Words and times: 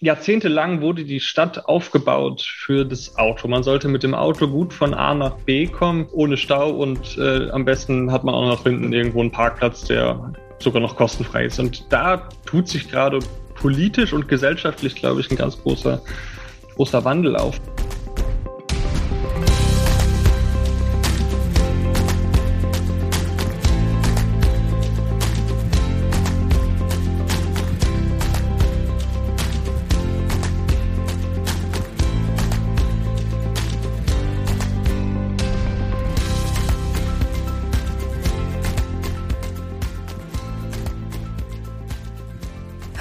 Jahrzehntelang 0.00 0.82
wurde 0.82 1.04
die 1.04 1.20
Stadt 1.20 1.66
aufgebaut 1.66 2.42
für 2.42 2.84
das 2.84 3.16
Auto. 3.16 3.48
Man 3.48 3.62
sollte 3.62 3.88
mit 3.88 4.02
dem 4.02 4.14
Auto 4.14 4.46
gut 4.46 4.74
von 4.74 4.92
A 4.92 5.14
nach 5.14 5.36
B 5.38 5.66
kommen, 5.66 6.06
ohne 6.12 6.36
Stau 6.36 6.70
und 6.70 7.16
äh, 7.16 7.48
am 7.50 7.64
besten 7.64 8.12
hat 8.12 8.22
man 8.22 8.34
auch 8.34 8.46
noch 8.46 8.62
hinten 8.64 8.92
irgendwo 8.92 9.20
einen 9.20 9.30
Parkplatz, 9.30 9.84
der 9.84 10.34
sogar 10.58 10.82
noch 10.82 10.96
kostenfrei 10.96 11.46
ist. 11.46 11.58
Und 11.58 11.90
da 11.90 12.28
tut 12.44 12.68
sich 12.68 12.90
gerade 12.90 13.20
politisch 13.54 14.12
und 14.12 14.28
gesellschaftlich, 14.28 14.96
glaube 14.96 15.22
ich, 15.22 15.30
ein 15.30 15.36
ganz 15.36 15.62
großer, 15.62 16.02
großer 16.74 17.02
Wandel 17.04 17.36
auf. 17.36 17.58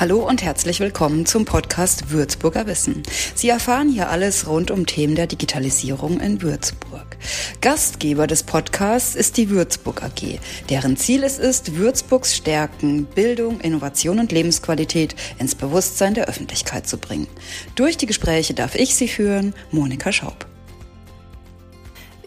Hallo 0.05 0.19
und 0.19 0.43
herzlich 0.43 0.81
willkommen 0.81 1.25
zum 1.25 1.45
Podcast 1.45 2.11
Würzburger 2.11 2.67
Wissen. 2.67 3.01
Sie 3.33 3.49
erfahren 3.49 3.89
hier 3.89 4.11
alles 4.11 4.47
rund 4.47 4.69
um 4.69 4.85
Themen 4.85 5.15
der 5.15 5.25
Digitalisierung 5.25 6.19
in 6.19 6.43
Würzburg. 6.43 7.17
Gastgeber 7.59 8.27
des 8.27 8.43
Podcasts 8.43 9.15
ist 9.15 9.35
die 9.35 9.49
Würzburg 9.49 10.03
AG, 10.03 10.37
deren 10.69 10.95
Ziel 10.95 11.23
es 11.23 11.39
ist, 11.39 11.77
Würzburgs 11.77 12.35
Stärken, 12.35 13.05
Bildung, 13.05 13.59
Innovation 13.61 14.19
und 14.19 14.31
Lebensqualität 14.31 15.15
ins 15.39 15.55
Bewusstsein 15.55 16.13
der 16.13 16.27
Öffentlichkeit 16.27 16.85
zu 16.87 16.99
bringen. 16.99 17.25
Durch 17.73 17.97
die 17.97 18.05
Gespräche 18.05 18.53
darf 18.53 18.75
ich 18.75 18.93
Sie 18.93 19.07
führen, 19.07 19.55
Monika 19.71 20.11
Schaub. 20.11 20.45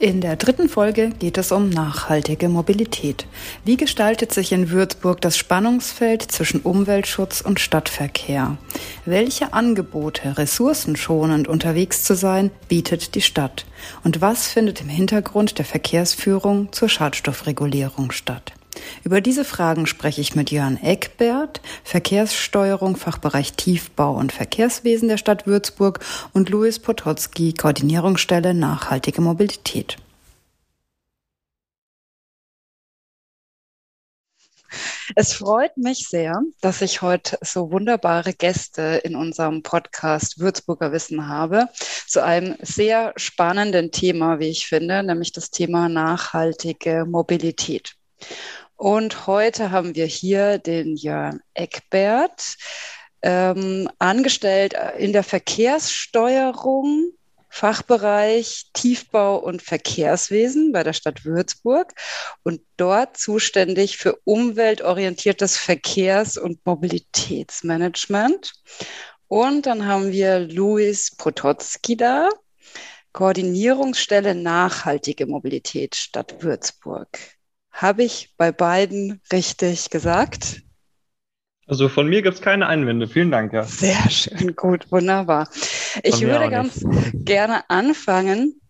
In 0.00 0.20
der 0.20 0.36
dritten 0.36 0.68
Folge 0.68 1.10
geht 1.18 1.38
es 1.38 1.50
um 1.50 1.70
nachhaltige 1.70 2.48
Mobilität. 2.48 3.27
Wie 3.64 3.77
gestaltet 3.77 4.32
sich 4.32 4.52
in 4.52 4.70
Würzburg 4.70 5.20
das 5.20 5.36
Spannungsfeld 5.36 6.22
zwischen 6.22 6.60
Umweltschutz 6.60 7.40
und 7.40 7.58
Stadtverkehr? 7.58 8.58
Welche 9.06 9.52
Angebote, 9.52 10.38
ressourcenschonend 10.38 11.48
unterwegs 11.48 12.05
zu 12.05 12.14
sein, 12.14 12.52
bietet 12.68 13.16
die 13.16 13.22
Stadt? 13.22 13.66
Und 14.05 14.20
was 14.20 14.46
findet 14.46 14.80
im 14.82 14.88
Hintergrund 14.88 15.58
der 15.58 15.64
Verkehrsführung 15.64 16.70
zur 16.70 16.88
Schadstoffregulierung 16.88 18.12
statt? 18.12 18.52
Über 19.04 19.20
diese 19.20 19.44
Fragen 19.44 19.86
spreche 19.86 20.20
ich 20.20 20.34
mit 20.34 20.50
Jörn 20.50 20.76
Eckbert, 20.82 21.60
Verkehrssteuerung, 21.84 22.96
Fachbereich 22.96 23.54
Tiefbau 23.54 24.14
und 24.14 24.32
Verkehrswesen 24.32 25.08
der 25.08 25.18
Stadt 25.18 25.46
Würzburg 25.46 26.00
und 26.32 26.48
Louis 26.50 26.78
Potocki, 26.78 27.52
Koordinierungsstelle 27.52 28.54
Nachhaltige 28.54 29.20
Mobilität. 29.20 29.96
Es 35.14 35.32
freut 35.32 35.76
mich 35.76 36.06
sehr, 36.08 36.40
dass 36.60 36.82
ich 36.82 37.00
heute 37.02 37.38
so 37.40 37.72
wunderbare 37.72 38.34
Gäste 38.34 39.00
in 39.04 39.16
unserem 39.16 39.62
Podcast 39.62 40.38
Würzburger 40.38 40.92
Wissen 40.92 41.28
habe 41.28 41.68
zu 42.06 42.22
einem 42.22 42.56
sehr 42.60 43.12
spannenden 43.16 43.90
Thema, 43.90 44.38
wie 44.38 44.48
ich 44.48 44.66
finde, 44.66 45.02
nämlich 45.02 45.32
das 45.32 45.50
Thema 45.50 45.88
nachhaltige 45.88 47.06
Mobilität. 47.06 47.94
Und 48.78 49.26
heute 49.26 49.72
haben 49.72 49.96
wir 49.96 50.06
hier 50.06 50.58
den 50.58 50.94
Jörn 50.94 51.40
Eckbert, 51.52 52.56
ähm, 53.22 53.90
angestellt 53.98 54.72
in 54.96 55.12
der 55.12 55.24
Verkehrssteuerung, 55.24 57.10
Fachbereich 57.48 58.70
Tiefbau 58.74 59.38
und 59.38 59.62
Verkehrswesen 59.62 60.70
bei 60.70 60.84
der 60.84 60.92
Stadt 60.92 61.24
Würzburg 61.24 61.92
und 62.44 62.60
dort 62.77 63.17
zuständig 63.17 63.96
für 63.96 64.17
umweltorientiertes 64.22 65.56
Verkehrs- 65.56 66.38
und 66.38 66.64
Mobilitätsmanagement. 66.64 68.52
Und 69.27 69.67
dann 69.67 69.86
haben 69.86 70.12
wir 70.12 70.38
Luis 70.38 71.17
Potocki 71.17 71.96
da, 71.96 72.28
Koordinierungsstelle 73.12 74.36
Nachhaltige 74.36 75.27
Mobilität 75.27 75.96
Stadt 75.96 76.44
Würzburg. 76.44 77.37
Habe 77.80 78.02
ich 78.02 78.34
bei 78.36 78.50
beiden 78.50 79.20
richtig 79.33 79.90
gesagt? 79.90 80.62
Also 81.68 81.89
von 81.89 82.08
mir 82.08 82.22
gibt 82.22 82.34
es 82.34 82.42
keine 82.42 82.66
Einwände. 82.66 83.06
Vielen 83.06 83.30
Dank. 83.30 83.52
Ja. 83.52 83.62
Sehr 83.62 84.11
schön, 84.11 84.56
gut, 84.56 84.90
wunderbar. 84.90 85.48
Ich 86.02 86.20
würde 86.20 86.50
ganz 86.50 86.84
gerne 87.14 87.70
anfangen 87.70 88.61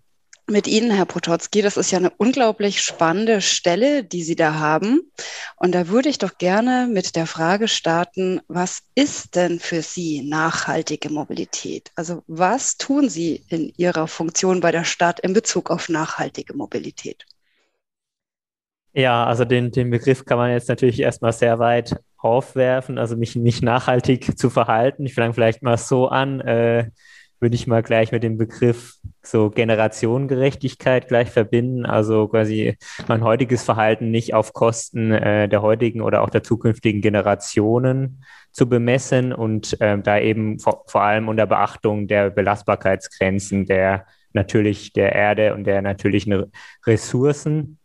mit 0.47 0.67
Ihnen, 0.67 0.91
Herr 0.91 1.07
Potocki. 1.07 1.63
Das 1.63 1.79
ist 1.79 1.91
ja 1.91 1.97
eine 1.97 2.11
unglaublich 2.11 2.83
spannende 2.83 3.41
Stelle, 3.41 4.05
die 4.05 4.23
Sie 4.23 4.37
da 4.37 4.55
haben. 4.55 5.11
Und 5.57 5.73
da 5.73 5.89
würde 5.89 6.11
ich 6.11 6.19
doch 6.19 6.37
gerne 6.37 6.87
mit 6.87 7.17
der 7.17 7.27
Frage 7.27 7.67
starten, 7.67 8.43
was 8.47 8.83
ist 8.95 9.37
denn 9.37 9.59
für 9.59 9.81
Sie 9.81 10.23
nachhaltige 10.23 11.09
Mobilität? 11.09 11.93
Also 11.95 12.25
was 12.27 12.77
tun 12.77 13.09
Sie 13.09 13.43
in 13.49 13.73
Ihrer 13.79 14.07
Funktion 14.07 14.61
bei 14.61 14.71
der 14.71 14.85
Stadt 14.85 15.19
in 15.21 15.33
Bezug 15.33 15.71
auf 15.71 15.89
nachhaltige 15.89 16.55
Mobilität? 16.55 17.25
Ja, 18.99 19.25
also 19.27 19.45
den, 19.45 19.71
den 19.71 19.91
Begriff 19.91 20.25
kann 20.25 20.39
man 20.39 20.51
jetzt 20.51 20.69
natürlich 20.69 20.99
erstmal 20.99 21.33
sehr 21.33 21.61
weit 21.61 21.95
aufwerfen, 22.17 22.99
also 22.99 23.17
mich 23.17 23.37
nicht 23.37 23.63
nachhaltig 23.63 24.37
zu 24.37 24.51
verhalten. 24.51 25.07
Ich 25.07 25.15
fange 25.15 25.35
vielleicht 25.35 25.63
mal 25.63 25.79
so 25.79 26.09
an, 26.09 26.41
äh, 26.41 26.91
würde 27.39 27.55
ich 27.55 27.69
mal 27.69 27.85
gleich 27.85 28.11
mit 28.11 28.25
dem 28.25 28.39
Begriff 28.39 28.97
so 29.23 29.51
Generationengerechtigkeit 29.51 31.07
gleich 31.07 31.31
verbinden, 31.31 31.87
also 31.87 32.27
quasi 32.27 32.77
mein 33.07 33.23
heutiges 33.23 33.63
Verhalten 33.63 34.11
nicht 34.11 34.35
auf 34.35 34.53
Kosten 34.53 35.13
äh, 35.13 35.49
der 35.49 35.63
heutigen 35.63 36.01
oder 36.01 36.23
auch 36.23 36.31
der 36.31 36.43
zukünftigen 36.43 37.01
Generationen 37.01 38.25
zu 38.51 38.69
bemessen 38.69 39.33
und 39.33 39.81
äh, 39.81 39.97
da 39.97 40.19
eben 40.19 40.59
vor, 40.59 40.83
vor 40.89 41.03
allem 41.03 41.29
unter 41.29 41.47
Beachtung 41.47 42.09
der 42.09 42.31
Belastbarkeitsgrenzen 42.31 43.65
der 43.65 44.07
natürlich 44.33 44.93
der 44.93 45.13
Erde 45.13 45.55
und 45.55 45.69
der 45.69 45.83
natürlichen 45.83 46.51
Ressourcen 46.85 47.79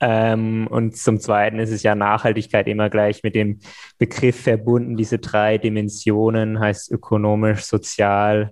ähm, 0.00 0.66
und 0.66 0.96
zum 0.96 1.20
Zweiten 1.20 1.58
ist 1.58 1.70
es 1.70 1.82
ja 1.82 1.94
Nachhaltigkeit 1.94 2.66
immer 2.66 2.90
gleich 2.90 3.22
mit 3.22 3.34
dem 3.34 3.60
Begriff 3.98 4.42
verbunden, 4.42 4.96
diese 4.96 5.18
drei 5.18 5.58
Dimensionen, 5.58 6.60
heißt 6.60 6.90
ökonomisch, 6.90 7.64
sozial 7.64 8.50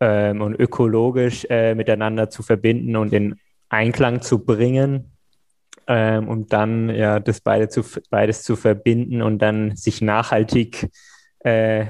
ähm, 0.00 0.42
und 0.42 0.54
ökologisch 0.54 1.46
äh, 1.48 1.74
miteinander 1.74 2.30
zu 2.30 2.42
verbinden 2.42 2.96
und 2.96 3.12
in 3.12 3.36
Einklang 3.68 4.22
zu 4.22 4.44
bringen. 4.44 5.12
Ähm, 5.88 6.28
um 6.28 6.46
dann 6.48 6.90
ja 6.90 7.20
das 7.20 7.40
beide 7.40 7.68
zu, 7.68 7.84
beides 8.10 8.42
zu 8.42 8.56
verbinden 8.56 9.22
und 9.22 9.38
dann 9.38 9.76
sich 9.76 10.02
nachhaltig 10.02 10.88
äh, 11.40 11.86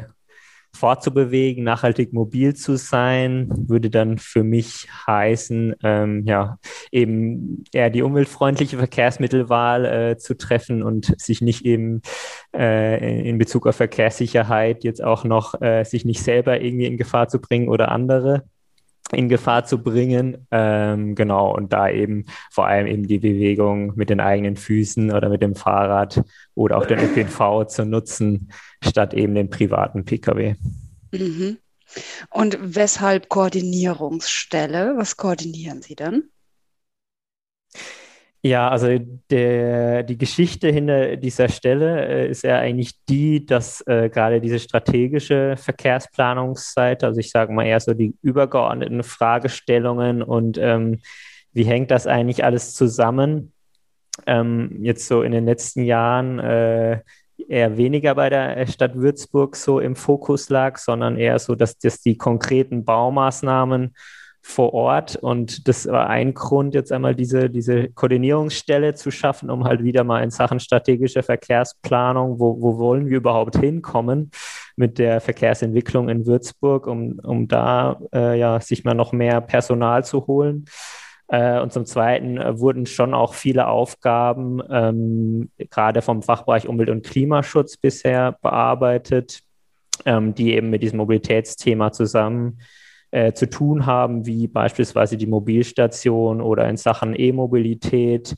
fortzubewegen, 0.77 1.65
nachhaltig 1.65 2.13
mobil 2.13 2.55
zu 2.55 2.77
sein, 2.77 3.49
würde 3.57 3.91
dann 3.91 4.19
für 4.19 4.45
mich 4.45 4.89
heißen, 5.07 5.75
ähm, 5.83 6.25
ja, 6.27 6.59
eben 6.93 7.65
eher 7.73 7.91
die 7.91 8.03
umweltfreundliche 8.03 8.79
Verkehrsmittelwahl 8.79 9.85
äh, 9.85 10.17
zu 10.19 10.37
treffen 10.37 10.83
und 10.83 11.19
sich 11.21 11.41
nicht 11.41 11.65
eben 11.65 12.03
äh, 12.55 13.29
in 13.29 13.39
Bezug 13.39 13.67
auf 13.67 13.77
Verkehrssicherheit 13.77 14.85
jetzt 14.85 15.03
auch 15.03 15.25
noch 15.25 15.61
äh, 15.61 15.85
sich 15.85 16.05
nicht 16.05 16.23
selber 16.23 16.61
irgendwie 16.61 16.87
in 16.87 16.97
Gefahr 16.97 17.29
zu 17.29 17.41
bringen 17.41 17.69
oder 17.69 17.91
andere 17.91 18.45
in 19.13 19.29
Gefahr 19.29 19.65
zu 19.65 19.83
bringen. 19.83 20.47
Ähm, 20.51 21.15
genau, 21.15 21.55
und 21.55 21.73
da 21.73 21.89
eben 21.89 22.25
vor 22.51 22.67
allem 22.67 22.87
eben 22.87 23.07
die 23.07 23.19
Bewegung 23.19 23.93
mit 23.97 24.11
den 24.11 24.21
eigenen 24.21 24.57
Füßen 24.57 25.13
oder 25.13 25.29
mit 25.29 25.43
dem 25.43 25.55
Fahrrad 25.55 26.23
oder 26.55 26.79
auch 26.79 26.87
den 26.87 26.99
ÖPNV 26.99 27.67
zu 27.67 27.85
nutzen, 27.85 28.51
statt 28.83 29.15
eben 29.15 29.35
den 29.35 29.51
privaten 29.51 30.05
Pkw. 30.05 30.55
Mhm. 31.13 31.59
Und 32.31 32.59
weshalb 32.61 33.29
Koordinierungsstelle? 33.29 34.95
Was 34.97 35.17
koordinieren 35.17 35.83
Sie 35.83 35.95
denn? 35.95 36.31
Ja, 38.43 38.69
also 38.69 38.99
der, 39.31 40.05
die 40.05 40.19
Geschichte 40.19 40.69
hinter 40.69 41.17
dieser 41.17 41.49
Stelle 41.49 42.07
äh, 42.07 42.31
ist 42.31 42.45
ja 42.45 42.59
eigentlich 42.59 42.93
die, 43.09 43.45
dass 43.45 43.81
äh, 43.89 44.09
gerade 44.09 44.41
diese 44.41 44.61
strategische 44.61 45.57
Verkehrsplanungsseite, 45.57 47.07
also 47.07 47.19
ich 47.19 47.31
sage 47.31 47.53
mal 47.53 47.67
eher 47.67 47.81
so 47.81 47.93
die 47.93 48.15
übergeordneten 48.23 49.03
Fragestellungen 49.03 50.23
und 50.23 50.59
ähm, 50.59 51.01
wie 51.53 51.65
hängt 51.65 51.91
das 51.91 52.07
eigentlich 52.07 52.45
alles 52.45 52.75
zusammen, 52.75 53.53
ähm, 54.27 54.79
jetzt 54.81 55.09
so 55.09 55.23
in 55.23 55.33
den 55.33 55.45
letzten 55.45 55.83
Jahren 55.83 56.39
äh, 56.39 57.01
eher 57.49 57.77
weniger 57.77 58.15
bei 58.15 58.31
der 58.31 58.67
Stadt 58.67 58.95
Würzburg 58.95 59.57
so 59.57 59.81
im 59.81 59.97
Fokus 59.97 60.49
lag, 60.49 60.79
sondern 60.79 61.17
eher 61.17 61.39
so, 61.39 61.55
dass, 61.55 61.79
dass 61.79 62.01
die 62.01 62.17
konkreten 62.17 62.85
Baumaßnahmen 62.85 63.95
vor 64.47 64.73
Ort. 64.75 65.17
Und 65.17 65.67
das 65.67 65.87
war 65.89 66.09
ein 66.09 66.33
Grund, 66.33 66.75
jetzt 66.75 66.93
einmal 66.93 67.17
diese, 67.17 67.51
diese 67.51 67.89
Koordinierungsstelle 67.89 68.95
zu 68.95 69.11
schaffen, 69.11 69.51
um 69.51 69.65
halt 69.65 69.83
wieder 69.83 70.05
mal 70.05 70.23
in 70.23 70.31
Sachen 70.31 70.61
strategische 70.61 71.25
Verkehrsplanung, 71.25 72.39
wo, 72.39 72.63
wo 72.63 72.79
wollen 72.79 73.09
wir 73.09 73.17
überhaupt 73.17 73.59
hinkommen, 73.59 74.31
mit 74.77 74.99
der 74.99 75.21
Verkehrsentwicklung 75.21 76.09
in 76.09 76.27
Würzburg, 76.27 76.87
um, 76.87 77.19
um 77.25 77.49
da 77.49 78.01
äh, 78.15 78.39
ja, 78.39 78.61
sich 78.61 78.85
mal 78.85 78.95
noch 78.95 79.13
mehr 79.13 79.41
Personal 79.41 80.05
zu 80.05 80.29
holen. 80.29 80.67
Äh, 81.27 81.59
und 81.61 81.73
zum 81.73 81.85
Zweiten 81.85 82.39
äh, 82.39 82.59
wurden 82.61 82.87
schon 82.87 83.15
auch 83.15 83.35
viele 83.35 83.67
Aufgaben 83.67 84.63
ähm, 84.71 85.51
gerade 85.59 86.03
vom 86.03 86.23
Fachbereich 86.23 86.69
Umwelt- 86.69 86.91
und 86.91 87.05
Klimaschutz 87.05 87.77
bisher 87.77 88.39
bearbeitet, 88.41 89.41
ähm, 90.05 90.37
die 90.37 90.55
eben 90.55 90.71
mit 90.71 90.85
diesem 90.85 90.99
Mobilitätsthema 90.99 91.91
zusammen 91.91 92.59
äh, 92.61 92.86
zu 93.35 93.49
tun 93.49 93.87
haben, 93.87 94.27
wie 94.27 94.47
beispielsweise 94.47 95.17
die 95.17 95.27
Mobilstation 95.27 96.41
oder 96.41 96.69
in 96.69 96.77
Sachen 96.77 97.19
E-Mobilität 97.19 98.37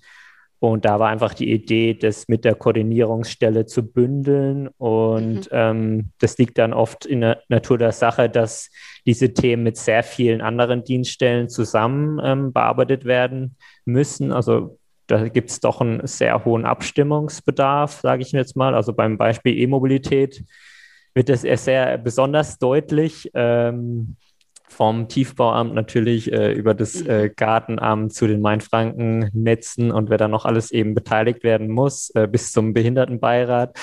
und 0.61 0.85
da 0.85 0.99
war 0.99 1.09
einfach 1.09 1.35
die 1.35 1.53
Idee, 1.53 1.95
das 1.95 2.27
mit 2.27 2.45
der 2.45 2.57
Koordinierungsstelle 2.57 3.67
zu 3.67 3.87
bündeln. 3.87 4.69
Und 4.79 5.43
mhm. 5.43 5.49
ähm, 5.53 6.11
das 6.19 6.37
liegt 6.39 6.59
dann 6.59 6.73
oft 6.73 7.07
in 7.07 7.21
der 7.21 7.43
Natur 7.49 7.79
der 7.79 7.93
Sache, 7.93 8.29
dass 8.29 8.71
diese 9.07 9.33
Themen 9.33 9.63
mit 9.63 9.77
sehr 9.77 10.03
vielen 10.03 10.41
anderen 10.41 10.83
Dienststellen 10.83 11.49
zusammen 11.49 12.21
ähm, 12.25 12.53
bearbeitet 12.53 13.05
werden 13.05 13.57
müssen. 13.85 14.33
Also 14.33 14.79
da 15.07 15.29
gibt 15.29 15.51
es 15.51 15.61
doch 15.61 15.81
einen 15.81 16.05
sehr 16.07 16.45
hohen 16.45 16.65
Abstimmungsbedarf, 16.65 18.01
sage 18.01 18.23
ich 18.23 18.33
jetzt 18.33 18.57
mal. 18.57 18.75
Also 18.75 18.93
beim 18.93 19.17
Beispiel 19.17 19.57
E-Mobilität 19.57 20.45
wird 21.15 21.29
das 21.29 21.43
sehr 21.43 21.99
besonders 21.99 22.59
deutlich. 22.59 23.31
Ähm, 23.33 24.17
vom 24.69 25.09
Tiefbauamt 25.09 25.75
natürlich 25.75 26.33
äh, 26.33 26.53
über 26.53 26.75
das 26.75 27.03
mhm. 27.03 27.11
äh, 27.11 27.29
Gartenamt 27.31 28.13
zu 28.13 28.27
den 28.27 28.41
Mainfranken-Netzen 28.41 29.91
und 29.91 30.11
wer 30.11 30.19
da 30.19 30.29
noch 30.29 30.45
alles 30.45 30.71
eben 30.71 30.95
beteiligt 30.95 31.43
werden 31.43 31.69
muss, 31.69 32.11
äh, 32.11 32.27
bis 32.27 32.53
zum 32.53 32.73
Behindertenbeirat. 32.75 33.79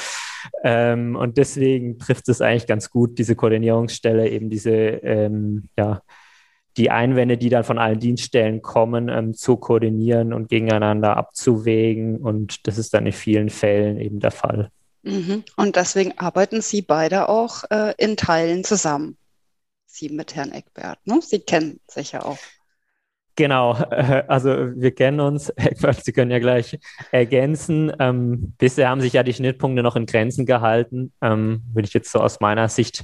Ähm, 0.64 1.16
und 1.16 1.38
deswegen 1.38 1.98
trifft 1.98 2.30
es 2.30 2.42
eigentlich 2.42 2.68
ganz 2.68 2.90
gut, 2.90 3.18
diese 3.18 3.36
Koordinierungsstelle, 3.36 4.30
eben 4.30 4.50
diese, 4.50 4.72
ähm, 4.72 5.70
ja, 5.78 6.02
die 6.78 6.92
Einwände, 6.92 7.38
die 7.38 7.50
dann 7.50 7.64
von 7.64 7.78
allen 7.78 8.00
Dienststellen 8.00 8.62
kommen, 8.62 9.10
ähm, 9.10 9.34
zu 9.34 9.58
koordinieren 9.58 10.34
und 10.34 10.50
gegeneinander 10.50 11.16
abzuwägen. 11.18 12.18
Und 12.18 12.68
das 12.68 12.78
ist 12.78 12.94
dann 12.94 13.06
in 13.06 13.14
vielen 13.14 13.50
Fällen 13.50 14.00
eben 14.00 14.20
der 14.20 14.32
Fall. 14.32 14.70
Mhm. 15.04 15.44
Und 15.56 15.76
deswegen 15.76 16.18
arbeiten 16.18 16.62
Sie 16.62 16.82
beide 16.82 17.30
auch 17.30 17.64
äh, 17.70 17.94
in 17.98 18.18
Teilen 18.18 18.64
zusammen. 18.64 19.18
Sie 19.86 20.10
mit 20.10 20.36
Herrn 20.36 20.52
Eckbert. 20.52 21.00
Ne? 21.06 21.20
Sie 21.22 21.40
kennen 21.40 21.80
sich 21.88 22.14
ja 22.14 22.24
auch. 22.24 22.38
Genau, 23.36 23.74
also 23.74 24.50
wir 24.76 24.96
kennen 24.96 25.20
uns. 25.20 25.50
Eckbert, 25.56 26.04
Sie 26.04 26.14
können 26.14 26.32
ja 26.32 26.40
gleich 26.40 26.80
ergänzen. 27.12 27.92
Ähm, 28.00 28.54
bisher 28.58 28.90
haben 28.90 29.02
sich 29.02 29.14
ja 29.14 29.24
die 29.24 29.34
Schnittpunkte 29.34 29.84
noch 29.84 29.96
in 29.96 30.06
Grenzen 30.06 30.46
gehalten, 30.46 31.12
ähm, 31.22 31.64
würde 31.74 31.88
ich 31.88 31.94
jetzt 31.94 32.12
so 32.12 32.20
aus 32.20 32.40
meiner 32.40 32.70
Sicht 32.70 33.04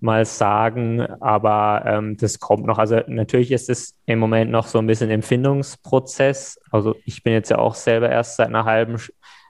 mal 0.00 0.24
sagen. 0.24 1.00
Aber 1.20 1.84
ähm, 1.86 2.16
das 2.16 2.40
kommt 2.40 2.66
noch. 2.66 2.78
Also 2.78 3.00
natürlich 3.06 3.52
ist 3.52 3.70
es 3.70 3.96
im 4.06 4.18
Moment 4.18 4.50
noch 4.50 4.66
so 4.66 4.78
ein 4.78 4.86
bisschen 4.86 5.10
Empfindungsprozess. 5.10 6.58
Also 6.70 6.96
ich 7.04 7.22
bin 7.22 7.32
jetzt 7.32 7.50
ja 7.50 7.58
auch 7.58 7.74
selber 7.74 8.10
erst 8.10 8.36
seit 8.36 8.48
einer 8.48 8.64
halben, 8.64 9.00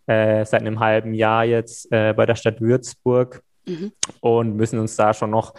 äh, 0.07 0.45
seit 0.45 0.61
einem 0.61 0.81
halben 0.81 1.15
Jahr 1.15 1.45
jetzt 1.45 1.91
äh, 1.91 2.13
bei 2.13 2.27
der 2.27 2.35
Stadt 2.35 2.61
Würzburg 2.61 3.43
mhm. 3.67 3.93
und 4.21 4.57
müssen 4.57 4.79
uns 4.79 4.97
da 4.97 5.15
schon 5.15 5.31
noch 5.31 5.55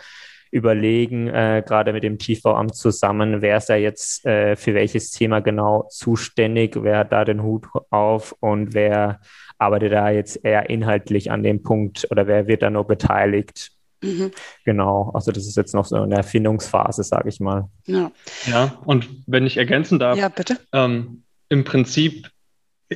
überlegen, 0.51 1.27
äh, 1.27 1.63
gerade 1.65 1.93
mit 1.93 2.03
dem 2.03 2.17
TV-Amt 2.17 2.75
zusammen, 2.75 3.41
wer 3.41 3.57
ist 3.57 3.69
da 3.69 3.75
jetzt 3.75 4.25
äh, 4.25 4.55
für 4.55 4.73
welches 4.73 5.11
Thema 5.11 5.39
genau 5.41 5.87
zuständig, 5.89 6.75
wer 6.81 6.99
hat 6.99 7.11
da 7.11 7.25
den 7.25 7.43
Hut 7.43 7.67
auf 7.89 8.35
und 8.39 8.73
wer 8.73 9.19
arbeitet 9.57 9.93
da 9.93 10.09
jetzt 10.09 10.43
eher 10.43 10.69
inhaltlich 10.69 11.31
an 11.31 11.43
dem 11.43 11.63
Punkt 11.63 12.07
oder 12.11 12.27
wer 12.27 12.47
wird 12.47 12.61
da 12.61 12.69
nur 12.69 12.87
beteiligt. 12.87 13.71
Mhm. 14.01 14.31
Genau, 14.63 15.11
also 15.13 15.31
das 15.31 15.45
ist 15.45 15.57
jetzt 15.57 15.73
noch 15.73 15.85
so 15.85 15.97
eine 15.97 16.15
Erfindungsphase, 16.15 17.03
sage 17.03 17.29
ich 17.29 17.39
mal. 17.39 17.67
Ja. 17.85 18.11
ja, 18.45 18.79
und 18.85 19.09
wenn 19.27 19.45
ich 19.45 19.57
ergänzen 19.57 19.99
darf, 19.99 20.17
ja, 20.17 20.29
bitte. 20.29 20.57
Ähm, 20.71 21.23
im 21.49 21.63
Prinzip 21.63 22.29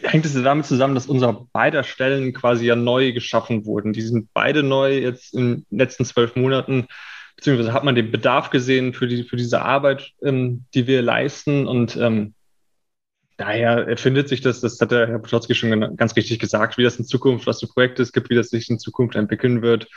hängt 0.02 0.26
es 0.26 0.34
ja 0.34 0.42
damit 0.42 0.66
zusammen, 0.66 0.96
dass 0.96 1.08
unsere 1.08 1.48
beider 1.52 1.84
Stellen 1.84 2.34
quasi 2.34 2.66
ja 2.66 2.76
neu 2.76 3.12
geschaffen 3.12 3.66
wurden. 3.66 3.94
Die 3.94 4.02
sind 4.02 4.30
beide 4.34 4.64
neu 4.64 4.98
jetzt 4.98 5.34
in 5.34 5.66
den 5.70 5.78
letzten 5.78 6.06
zwölf 6.06 6.36
Monaten 6.36 6.88
beziehungsweise 7.35 7.74
hat 7.74 7.83
man 7.83 7.95
den 7.95 8.12
Bedarf 8.12 8.50
gesehen 8.50 8.94
für, 8.94 9.07
die, 9.07 9.24
für 9.24 9.35
diese 9.35 9.62
Arbeit, 9.62 10.12
ähm, 10.24 10.65
die 10.74 10.88
wir 10.88 11.01
leisten 11.01 11.68
und 11.68 11.95
ähm, 11.95 12.33
daher 13.38 13.88
erfindet 13.88 14.30
sich 14.30 14.41
das, 14.41 14.62
das 14.62 14.80
hat 14.80 14.91
der 14.91 15.07
Herr 15.07 15.19
Pototzki 15.19 15.56
schon 15.56 15.97
ganz 15.97 16.15
richtig 16.15 16.39
gesagt, 16.39 16.77
wie 16.77 16.83
das 16.83 16.97
in 16.97 17.06
Zukunft, 17.06 17.47
was 17.47 17.59
für 17.59 17.68
Projekte 17.68 18.01
es 18.01 18.13
gibt, 18.13 18.30
wie 18.30 18.35
das 18.35 18.50
sich 18.50 18.69
in 18.69 18.80
Zukunft 18.80 19.15
entwickeln 19.15 19.62
wird. 19.62 19.88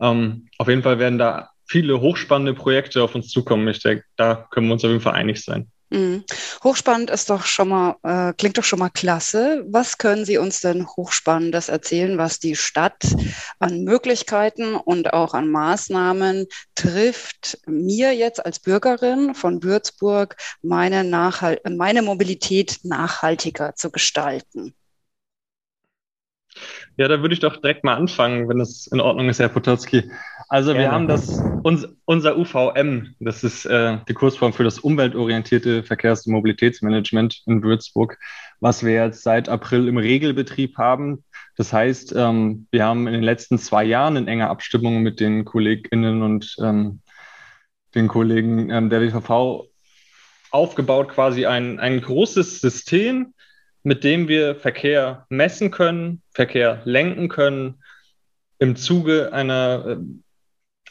Ähm, 0.00 0.48
auf 0.58 0.68
jeden 0.68 0.82
Fall 0.82 0.98
werden 0.98 1.18
da 1.18 1.50
viele 1.66 2.00
hochspannende 2.00 2.54
Projekte 2.54 3.02
auf 3.02 3.14
uns 3.14 3.28
zukommen. 3.28 3.66
Ich 3.68 3.82
denke, 3.82 4.04
da 4.16 4.46
können 4.50 4.66
wir 4.66 4.74
uns 4.74 4.84
auf 4.84 4.90
jeden 4.90 5.02
Fall 5.02 5.14
einig 5.14 5.42
sein. 5.42 5.70
Mhm. 5.92 6.24
Hochspannend 6.64 7.10
ist 7.10 7.28
doch 7.28 7.44
schon 7.44 7.68
mal, 7.68 7.96
äh, 8.02 8.32
klingt 8.32 8.56
doch 8.56 8.64
schon 8.64 8.78
mal 8.78 8.88
klasse. 8.88 9.62
Was 9.68 9.98
können 9.98 10.24
Sie 10.24 10.38
uns 10.38 10.60
denn 10.60 10.86
Hochspannendes 10.86 11.68
erzählen, 11.68 12.16
was 12.16 12.38
die 12.38 12.56
Stadt 12.56 13.04
an 13.58 13.84
Möglichkeiten 13.84 14.74
und 14.74 15.12
auch 15.12 15.34
an 15.34 15.50
Maßnahmen 15.50 16.46
trifft, 16.74 17.58
mir 17.66 18.14
jetzt 18.14 18.44
als 18.44 18.58
Bürgerin 18.58 19.34
von 19.34 19.62
Würzburg 19.62 20.36
meine, 20.62 21.04
Nachhalt 21.04 21.60
meine 21.68 22.00
Mobilität 22.00 22.78
nachhaltiger 22.84 23.74
zu 23.74 23.90
gestalten? 23.90 24.74
Ja, 26.96 27.08
da 27.08 27.20
würde 27.20 27.34
ich 27.34 27.40
doch 27.40 27.56
direkt 27.58 27.84
mal 27.84 27.96
anfangen, 27.96 28.48
wenn 28.48 28.60
es 28.60 28.86
in 28.86 29.00
Ordnung 29.00 29.28
ist, 29.28 29.40
Herr 29.40 29.48
Potocki. 29.48 30.10
Also 30.52 30.74
wir 30.74 30.92
haben 30.92 31.08
das, 31.08 31.42
uns, 31.62 31.88
unser 32.04 32.36
UVM, 32.36 33.14
das 33.20 33.42
ist 33.42 33.64
äh, 33.64 33.96
die 34.06 34.12
Kursform 34.12 34.52
für 34.52 34.64
das 34.64 34.78
umweltorientierte 34.78 35.82
Verkehrs- 35.82 36.26
und 36.26 36.34
Mobilitätsmanagement 36.34 37.40
in 37.46 37.62
Würzburg, 37.62 38.18
was 38.60 38.84
wir 38.84 38.92
jetzt 38.92 39.22
seit 39.22 39.48
April 39.48 39.88
im 39.88 39.96
Regelbetrieb 39.96 40.76
haben. 40.76 41.24
Das 41.56 41.72
heißt, 41.72 42.14
ähm, 42.14 42.66
wir 42.70 42.84
haben 42.84 43.06
in 43.06 43.14
den 43.14 43.22
letzten 43.22 43.56
zwei 43.56 43.82
Jahren 43.82 44.16
in 44.16 44.28
enger 44.28 44.50
Abstimmung 44.50 45.00
mit 45.00 45.20
den 45.20 45.46
KollegInnen 45.46 46.20
und 46.20 46.54
ähm, 46.62 47.00
den 47.94 48.08
Kollegen 48.08 48.68
ähm, 48.68 48.90
der 48.90 49.00
WVV 49.00 49.70
aufgebaut, 50.50 51.08
quasi 51.08 51.46
ein, 51.46 51.80
ein 51.80 52.02
großes 52.02 52.60
System, 52.60 53.32
mit 53.84 54.04
dem 54.04 54.28
wir 54.28 54.54
Verkehr 54.56 55.24
messen 55.30 55.70
können, 55.70 56.20
Verkehr 56.34 56.82
lenken 56.84 57.30
können, 57.30 57.82
im 58.58 58.76
Zuge 58.76 59.32
einer, 59.32 59.86
äh, 59.86 59.96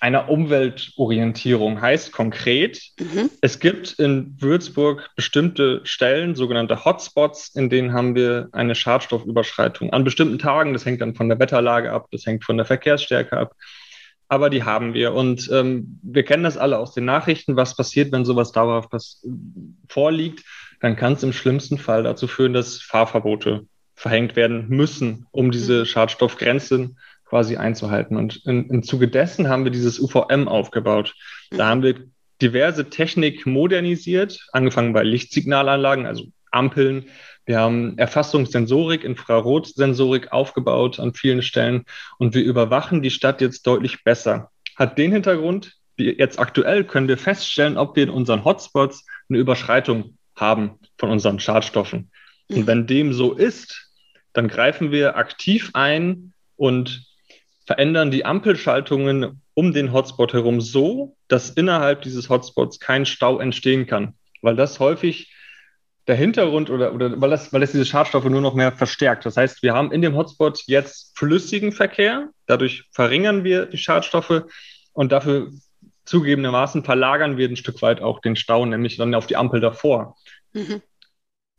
einer 0.02 0.30
Umweltorientierung. 0.30 1.80
Heißt 1.80 2.12
konkret, 2.12 2.82
mhm. 3.00 3.30
es 3.40 3.60
gibt 3.60 3.94
in 3.94 4.36
Würzburg 4.40 5.10
bestimmte 5.16 5.80
Stellen, 5.86 6.36
sogenannte 6.36 6.84
Hotspots, 6.84 7.56
in 7.56 7.70
denen 7.70 7.94
haben 7.94 8.16
wir 8.16 8.50
eine 8.52 8.76
Schadstoffüberschreitung. 8.76 9.94
An 9.94 10.04
bestimmten 10.04 10.40
Tagen, 10.40 10.74
das 10.74 10.86
hängt 10.86 11.02
dann 11.02 11.16
von 11.16 11.30
der 11.30 11.40
Wetterlage 11.40 11.92
ab, 11.92 12.08
das 12.12 12.26
hängt 12.26 12.44
von 12.44 12.58
der 12.58 12.66
Verkehrsstärke 12.66 13.38
ab. 13.38 13.54
Aber 14.28 14.50
die 14.50 14.64
haben 14.64 14.94
wir. 14.94 15.14
Und 15.14 15.50
ähm, 15.52 16.00
wir 16.04 16.24
kennen 16.24 16.44
das 16.44 16.58
alle 16.58 16.80
aus 16.80 16.94
den 16.94 17.06
Nachrichten, 17.06 17.56
was 17.56 17.76
passiert, 17.76 18.12
wenn 18.12 18.26
sowas 18.26 18.52
dauerhaft 18.52 18.92
vorliegt 19.88 20.44
dann 20.82 20.96
kann 20.96 21.14
es 21.14 21.24
im 21.24 21.32
schlimmsten 21.32 21.78
Fall 21.78 22.04
dazu 22.04 22.28
führen, 22.28 22.54
dass 22.54 22.82
Fahrverbote 22.82 23.68
verhängt 23.96 24.36
werden 24.36 24.68
müssen, 24.68 25.28
um 25.32 25.52
diese 25.52 25.82
mhm. 25.82 25.86
Schadstoffgrenzen 25.86 26.98
quasi 27.32 27.56
einzuhalten. 27.56 28.18
Und 28.18 28.46
in, 28.46 28.70
im 28.70 28.84
Zuge 28.84 29.08
dessen 29.08 29.48
haben 29.48 29.64
wir 29.64 29.72
dieses 29.72 30.02
UVM 30.02 30.50
aufgebaut. 30.50 31.16
Da 31.50 31.70
haben 31.70 31.82
wir 31.82 31.96
diverse 32.42 32.90
Technik 32.90 33.46
modernisiert, 33.46 34.50
angefangen 34.52 34.92
bei 34.92 35.04
Lichtsignalanlagen, 35.04 36.06
also 36.06 36.26
Ampeln. 36.52 37.06
Wir 37.46 37.60
haben 37.60 37.98
Erfassungssensorik, 37.98 39.06
Infrarotsensorik 39.06 40.34
aufgebaut 40.34 41.00
an 41.00 41.14
vielen 41.14 41.42
Stellen 41.42 41.86
und 42.18 42.36
wir 42.36 42.44
überwachen 42.44 43.02
die 43.02 43.12
Stadt 43.12 43.40
jetzt 43.40 43.66
deutlich 43.66 44.04
besser. 44.04 44.52
Hat 44.76 44.98
den 44.98 45.14
Hintergrund, 45.14 45.78
jetzt 45.96 46.38
aktuell 46.38 46.84
können 46.84 47.08
wir 47.08 47.18
feststellen, 47.18 47.78
ob 47.78 47.96
wir 47.96 48.04
in 48.04 48.10
unseren 48.10 48.44
Hotspots 48.44 49.06
eine 49.30 49.38
Überschreitung 49.38 50.18
haben 50.36 50.80
von 50.98 51.10
unseren 51.10 51.40
Schadstoffen. 51.40 52.12
Und 52.50 52.68
wenn 52.68 52.88
dem 52.88 53.14
so 53.14 53.32
ist, 53.32 53.90
dann 54.34 54.50
greifen 54.50 54.92
wir 54.92 55.16
aktiv 55.16 55.70
ein 55.74 56.34
und 56.58 57.06
verändern 57.72 58.12
die 58.12 58.26
Ampelschaltungen 58.26 59.42
um 59.54 59.72
den 59.72 59.94
Hotspot 59.94 60.34
herum 60.34 60.60
so, 60.60 61.16
dass 61.30 61.52
innerhalb 61.52 62.02
dieses 62.02 62.28
Hotspots 62.28 62.82
kein 62.82 63.06
Stau 63.06 63.40
entstehen 63.40 63.88
kann, 63.88 64.16
weil 64.42 64.58
das 64.58 64.82
häufig 64.82 65.34
der 66.06 66.18
Hintergrund 66.18 66.70
oder, 66.70 66.94
oder 66.94 67.22
weil, 67.22 67.30
das, 67.30 67.54
weil 67.54 67.62
das 67.62 67.72
diese 67.72 67.86
Schadstoffe 67.86 68.26
nur 68.26 68.42
noch 68.42 68.56
mehr 68.56 68.74
verstärkt. 68.74 69.26
Das 69.26 69.38
heißt, 69.38 69.64
wir 69.64 69.74
haben 69.74 69.94
in 69.94 70.02
dem 70.02 70.18
Hotspot 70.18 70.64
jetzt 70.66 71.18
flüssigen 71.18 71.72
Verkehr, 71.72 72.32
dadurch 72.46 72.90
verringern 72.92 73.46
wir 73.46 73.68
die 73.68 73.78
Schadstoffe 73.78 74.44
und 74.92 75.14
dafür 75.14 75.54
zugegebenermaßen 76.04 76.84
verlagern 76.84 77.38
wir 77.38 77.48
ein 77.48 77.56
Stück 77.56 77.82
weit 77.82 78.02
auch 78.02 78.20
den 78.20 78.36
Stau, 78.36 78.66
nämlich 78.66 78.98
dann 78.98 79.16
auf 79.16 79.28
die 79.28 79.38
Ampel 79.38 79.62
davor. 79.62 80.18
Mhm. 80.52 80.82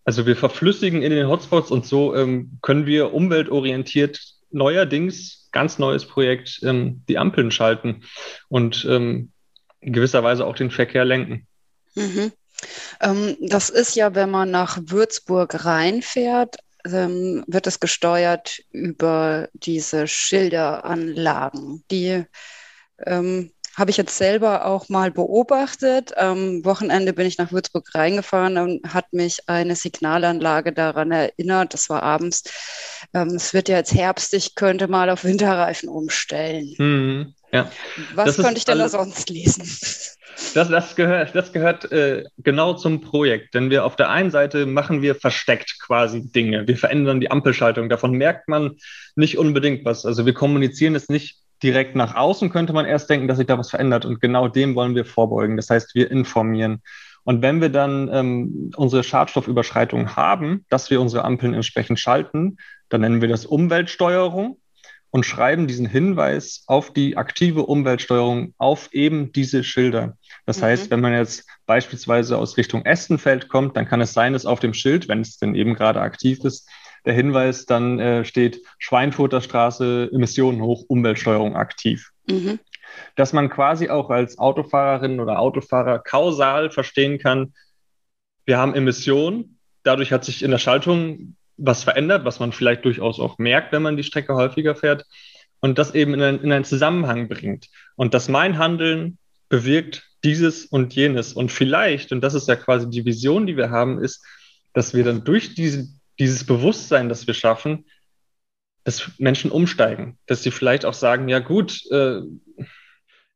Also 0.04 0.26
wir 0.26 0.36
verflüssigen 0.36 1.00
in 1.00 1.10
den 1.10 1.28
Hotspots 1.28 1.70
und 1.70 1.86
so 1.86 2.14
ähm, 2.14 2.58
können 2.60 2.84
wir 2.84 3.14
umweltorientiert 3.14 4.20
neuerdings 4.50 5.41
ganz 5.52 5.78
neues 5.78 6.06
Projekt, 6.06 6.60
ähm, 6.62 7.02
die 7.08 7.18
Ampeln 7.18 7.50
schalten 7.50 8.02
und 8.48 8.86
ähm, 8.88 9.32
in 9.80 9.92
gewisser 9.92 10.22
Weise 10.22 10.46
auch 10.46 10.54
den 10.54 10.70
Verkehr 10.70 11.04
lenken. 11.04 11.46
Mhm. 11.94 12.32
Ähm, 13.00 13.36
das 13.40 13.70
ist 13.70 13.96
ja, 13.96 14.14
wenn 14.14 14.30
man 14.30 14.50
nach 14.50 14.78
Würzburg 14.80 15.64
reinfährt, 15.64 16.56
ähm, 16.84 17.44
wird 17.46 17.66
es 17.66 17.80
gesteuert 17.80 18.60
über 18.70 19.48
diese 19.52 20.06
Schilderanlagen. 20.06 21.84
Die 21.90 22.24
ähm, 23.04 23.52
habe 23.76 23.90
ich 23.90 23.96
jetzt 23.96 24.16
selber 24.16 24.66
auch 24.66 24.88
mal 24.88 25.10
beobachtet. 25.10 26.16
Am 26.16 26.64
Wochenende 26.64 27.12
bin 27.12 27.26
ich 27.26 27.38
nach 27.38 27.52
Würzburg 27.52 27.88
reingefahren 27.94 28.58
und 28.58 28.94
hat 28.94 29.12
mich 29.12 29.48
eine 29.48 29.76
Signalanlage 29.76 30.72
daran 30.72 31.10
erinnert. 31.10 31.74
Das 31.74 31.88
war 31.88 32.02
abends. 32.02 32.44
Ähm, 33.14 33.28
es 33.28 33.54
wird 33.54 33.68
ja 33.68 33.78
jetzt 33.78 33.94
Herbst, 33.94 34.34
ich 34.34 34.54
könnte 34.54 34.88
mal 34.88 35.10
auf 35.10 35.24
Winterreifen 35.24 35.88
umstellen. 35.88 36.74
Mhm, 36.78 37.34
ja. 37.52 37.70
Was 38.14 38.36
das 38.36 38.44
könnte 38.44 38.58
ich 38.58 38.64
denn 38.64 38.78
da 38.78 38.88
sonst 38.88 39.30
lesen? 39.30 39.64
Das, 40.54 40.68
das 40.68 40.96
gehört, 40.96 41.34
das 41.34 41.52
gehört 41.52 41.90
äh, 41.92 42.24
genau 42.38 42.74
zum 42.74 43.00
Projekt, 43.00 43.54
denn 43.54 43.70
wir 43.70 43.84
auf 43.84 43.96
der 43.96 44.10
einen 44.10 44.30
Seite 44.30 44.66
machen 44.66 45.02
wir 45.02 45.14
versteckt 45.14 45.78
quasi 45.80 46.30
Dinge. 46.30 46.66
Wir 46.66 46.76
verändern 46.76 47.20
die 47.20 47.30
Ampelschaltung. 47.30 47.88
Davon 47.88 48.12
merkt 48.12 48.48
man 48.48 48.76
nicht 49.14 49.38
unbedingt 49.38 49.84
was. 49.84 50.04
Also 50.06 50.26
wir 50.26 50.34
kommunizieren 50.34 50.94
es 50.94 51.08
nicht 51.08 51.41
direkt 51.62 51.96
nach 51.96 52.14
außen, 52.14 52.50
könnte 52.50 52.72
man 52.72 52.86
erst 52.86 53.08
denken, 53.10 53.28
dass 53.28 53.38
sich 53.38 53.46
da 53.46 53.58
was 53.58 53.70
verändert. 53.70 54.04
Und 54.04 54.20
genau 54.20 54.48
dem 54.48 54.74
wollen 54.74 54.94
wir 54.94 55.04
vorbeugen. 55.04 55.56
Das 55.56 55.70
heißt, 55.70 55.94
wir 55.94 56.10
informieren. 56.10 56.82
Und 57.24 57.42
wenn 57.42 57.60
wir 57.60 57.68
dann 57.68 58.10
ähm, 58.12 58.72
unsere 58.76 59.04
Schadstoffüberschreitung 59.04 60.16
haben, 60.16 60.64
dass 60.68 60.90
wir 60.90 61.00
unsere 61.00 61.24
Ampeln 61.24 61.54
entsprechend 61.54 62.00
schalten, 62.00 62.56
dann 62.88 63.02
nennen 63.02 63.20
wir 63.20 63.28
das 63.28 63.46
Umweltsteuerung 63.46 64.58
und 65.10 65.26
schreiben 65.26 65.66
diesen 65.66 65.86
Hinweis 65.86 66.64
auf 66.66 66.92
die 66.92 67.16
aktive 67.16 67.66
Umweltsteuerung 67.66 68.54
auf 68.58 68.92
eben 68.92 69.30
diese 69.32 69.62
Schilder. 69.62 70.16
Das 70.46 70.58
mhm. 70.58 70.64
heißt, 70.64 70.90
wenn 70.90 71.00
man 71.00 71.12
jetzt 71.12 71.46
beispielsweise 71.66 72.38
aus 72.38 72.56
Richtung 72.56 72.84
Estenfeld 72.84 73.48
kommt, 73.48 73.76
dann 73.76 73.86
kann 73.86 74.00
es 74.00 74.14
sein, 74.14 74.32
dass 74.32 74.46
auf 74.46 74.58
dem 74.58 74.74
Schild, 74.74 75.08
wenn 75.08 75.20
es 75.20 75.38
denn 75.38 75.54
eben 75.54 75.74
gerade 75.74 76.00
aktiv 76.00 76.40
ist, 76.44 76.68
der 77.04 77.14
Hinweis 77.14 77.66
dann 77.66 77.98
äh, 77.98 78.24
steht 78.24 78.62
Schweinfurter 78.78 79.40
Straße, 79.40 80.10
Emissionen 80.12 80.62
hoch, 80.62 80.84
Umweltsteuerung 80.88 81.56
aktiv. 81.56 82.10
Mhm. 82.28 82.58
Dass 83.16 83.32
man 83.32 83.48
quasi 83.48 83.88
auch 83.88 84.10
als 84.10 84.38
Autofahrerin 84.38 85.20
oder 85.20 85.38
Autofahrer 85.38 85.98
kausal 85.98 86.70
verstehen 86.70 87.18
kann, 87.18 87.54
wir 88.44 88.58
haben 88.58 88.74
Emissionen, 88.74 89.58
dadurch 89.82 90.12
hat 90.12 90.24
sich 90.24 90.42
in 90.42 90.50
der 90.50 90.58
Schaltung 90.58 91.36
was 91.56 91.84
verändert, 91.84 92.24
was 92.24 92.40
man 92.40 92.52
vielleicht 92.52 92.84
durchaus 92.84 93.20
auch 93.20 93.38
merkt, 93.38 93.72
wenn 93.72 93.82
man 93.82 93.96
die 93.96 94.02
Strecke 94.02 94.34
häufiger 94.34 94.74
fährt 94.74 95.06
und 95.60 95.78
das 95.78 95.94
eben 95.94 96.14
in, 96.14 96.22
ein, 96.22 96.40
in 96.40 96.52
einen 96.52 96.64
Zusammenhang 96.64 97.28
bringt. 97.28 97.68
Und 97.94 98.14
dass 98.14 98.28
mein 98.28 98.58
Handeln 98.58 99.18
bewirkt 99.48 100.08
dieses 100.24 100.64
und 100.64 100.94
jenes. 100.94 101.32
Und 101.32 101.52
vielleicht, 101.52 102.12
und 102.12 102.20
das 102.20 102.34
ist 102.34 102.48
ja 102.48 102.56
quasi 102.56 102.88
die 102.88 103.04
Vision, 103.04 103.46
die 103.46 103.56
wir 103.56 103.70
haben, 103.70 104.02
ist, 104.02 104.24
dass 104.72 104.94
wir 104.94 105.04
dann 105.04 105.24
durch 105.24 105.54
diese, 105.54 105.88
dieses 106.18 106.44
Bewusstsein, 106.44 107.08
das 107.08 107.26
wir 107.26 107.34
schaffen, 107.34 107.86
dass 108.84 109.12
Menschen 109.18 109.50
umsteigen, 109.50 110.18
dass 110.26 110.42
sie 110.42 110.50
vielleicht 110.50 110.84
auch 110.84 110.94
sagen, 110.94 111.28
ja 111.28 111.38
gut, 111.38 111.84
äh, 111.90 112.20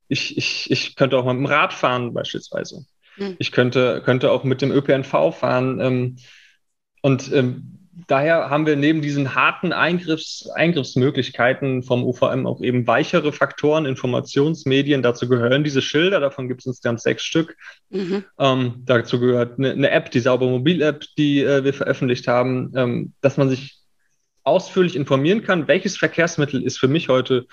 ich, 0.09 0.37
ich, 0.37 0.71
ich 0.71 0.97
könnte 0.97 1.18
auch 1.18 1.25
mit 1.25 1.35
dem 1.35 1.47
Rad 1.47 1.73
fahren 1.73 2.14
beispielsweise. 2.14 2.85
Hm. 3.14 3.37
Ich 3.38 3.52
könnte, 3.52 4.02
könnte 4.04 4.30
auch 4.30 4.45
mit 4.45 4.62
dem 4.62 4.73
ÖPNV 4.73 5.33
fahren. 5.33 5.80
Ähm, 5.80 6.16
und 7.02 7.33
ähm, 7.33 7.75
daher 8.06 8.50
haben 8.50 8.66
wir 8.66 8.76
neben 8.76 9.00
diesen 9.00 9.34
harten 9.34 9.72
Eingriffs, 9.72 10.48
Eingriffsmöglichkeiten 10.54 11.82
vom 11.82 12.04
UVM 12.04 12.46
auch 12.46 12.60
eben 12.60 12.86
weichere 12.86 13.32
Faktoren, 13.32 13.86
Informationsmedien. 13.86 15.02
Dazu 15.02 15.28
gehören 15.28 15.64
diese 15.64 15.80
Schilder, 15.80 16.20
davon 16.20 16.48
gibt 16.48 16.60
es 16.60 16.66
insgesamt 16.66 17.00
sechs 17.00 17.24
Stück. 17.24 17.56
Mhm. 17.88 18.24
Ähm, 18.38 18.82
dazu 18.84 19.18
gehört 19.18 19.58
eine, 19.58 19.72
eine, 19.72 19.90
App, 19.90 20.10
die 20.10 20.20
Sauber 20.20 20.46
Mobil-App, 20.46 21.04
die 21.16 21.40
äh, 21.40 21.64
wir 21.64 21.72
veröffentlicht 21.72 22.28
haben, 22.28 22.72
ähm, 22.76 23.12
dass 23.22 23.38
man 23.38 23.48
sich 23.48 23.78
ausführlich 24.42 24.94
informieren 24.94 25.42
kann, 25.42 25.66
welches 25.66 25.96
Verkehrsmittel 25.96 26.62
ist 26.62 26.78
für 26.78 26.88
mich 26.88 27.08
heute 27.08 27.46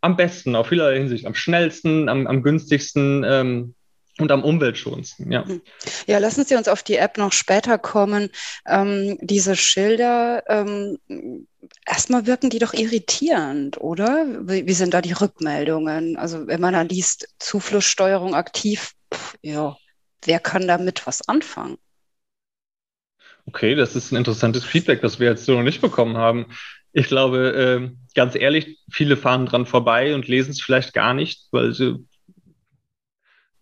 am 0.00 0.16
besten, 0.16 0.56
auf 0.56 0.68
vielerlei 0.68 0.98
Hinsicht, 0.98 1.26
am 1.26 1.34
schnellsten, 1.34 2.08
am, 2.08 2.26
am 2.26 2.42
günstigsten. 2.42 3.24
Ähm, 3.26 3.74
und 4.18 4.30
am 4.30 4.44
umweltschonendsten, 4.44 5.32
ja. 5.32 5.44
Hm. 5.44 5.60
Ja, 6.06 6.18
lassen 6.18 6.44
Sie 6.44 6.54
uns 6.54 6.68
auf 6.68 6.82
die 6.82 6.96
App 6.96 7.18
noch 7.18 7.32
später 7.32 7.78
kommen. 7.78 8.30
Ähm, 8.66 9.18
diese 9.20 9.56
Schilder, 9.56 10.44
ähm, 10.48 10.98
erstmal 11.84 12.26
wirken 12.26 12.50
die 12.50 12.60
doch 12.60 12.74
irritierend, 12.74 13.80
oder? 13.80 14.26
Wie, 14.42 14.66
wie, 14.66 14.72
sind 14.72 14.94
da 14.94 15.00
die 15.00 15.12
Rückmeldungen? 15.12 16.16
Also 16.16 16.46
wenn 16.46 16.60
man 16.60 16.74
da 16.74 16.82
liest, 16.82 17.28
Zuflusssteuerung 17.40 18.34
aktiv, 18.34 18.92
pff, 19.12 19.36
ja, 19.42 19.76
wer 20.24 20.38
kann 20.38 20.68
damit 20.68 21.06
was 21.06 21.28
anfangen? 21.28 21.76
Okay, 23.46 23.74
das 23.74 23.96
ist 23.96 24.12
ein 24.12 24.16
interessantes 24.16 24.64
Feedback, 24.64 25.02
das 25.02 25.18
wir 25.18 25.28
jetzt 25.28 25.44
so 25.44 25.54
noch 25.54 25.62
nicht 25.62 25.80
bekommen 25.80 26.16
haben. 26.16 26.46
Ich 26.92 27.08
glaube, 27.08 27.90
äh, 27.90 27.90
ganz 28.14 28.36
ehrlich, 28.36 28.78
viele 28.90 29.16
fahren 29.16 29.46
dran 29.46 29.66
vorbei 29.66 30.14
und 30.14 30.28
lesen 30.28 30.52
es 30.52 30.62
vielleicht 30.62 30.94
gar 30.94 31.12
nicht, 31.12 31.48
weil 31.50 31.74
sie 31.74 32.06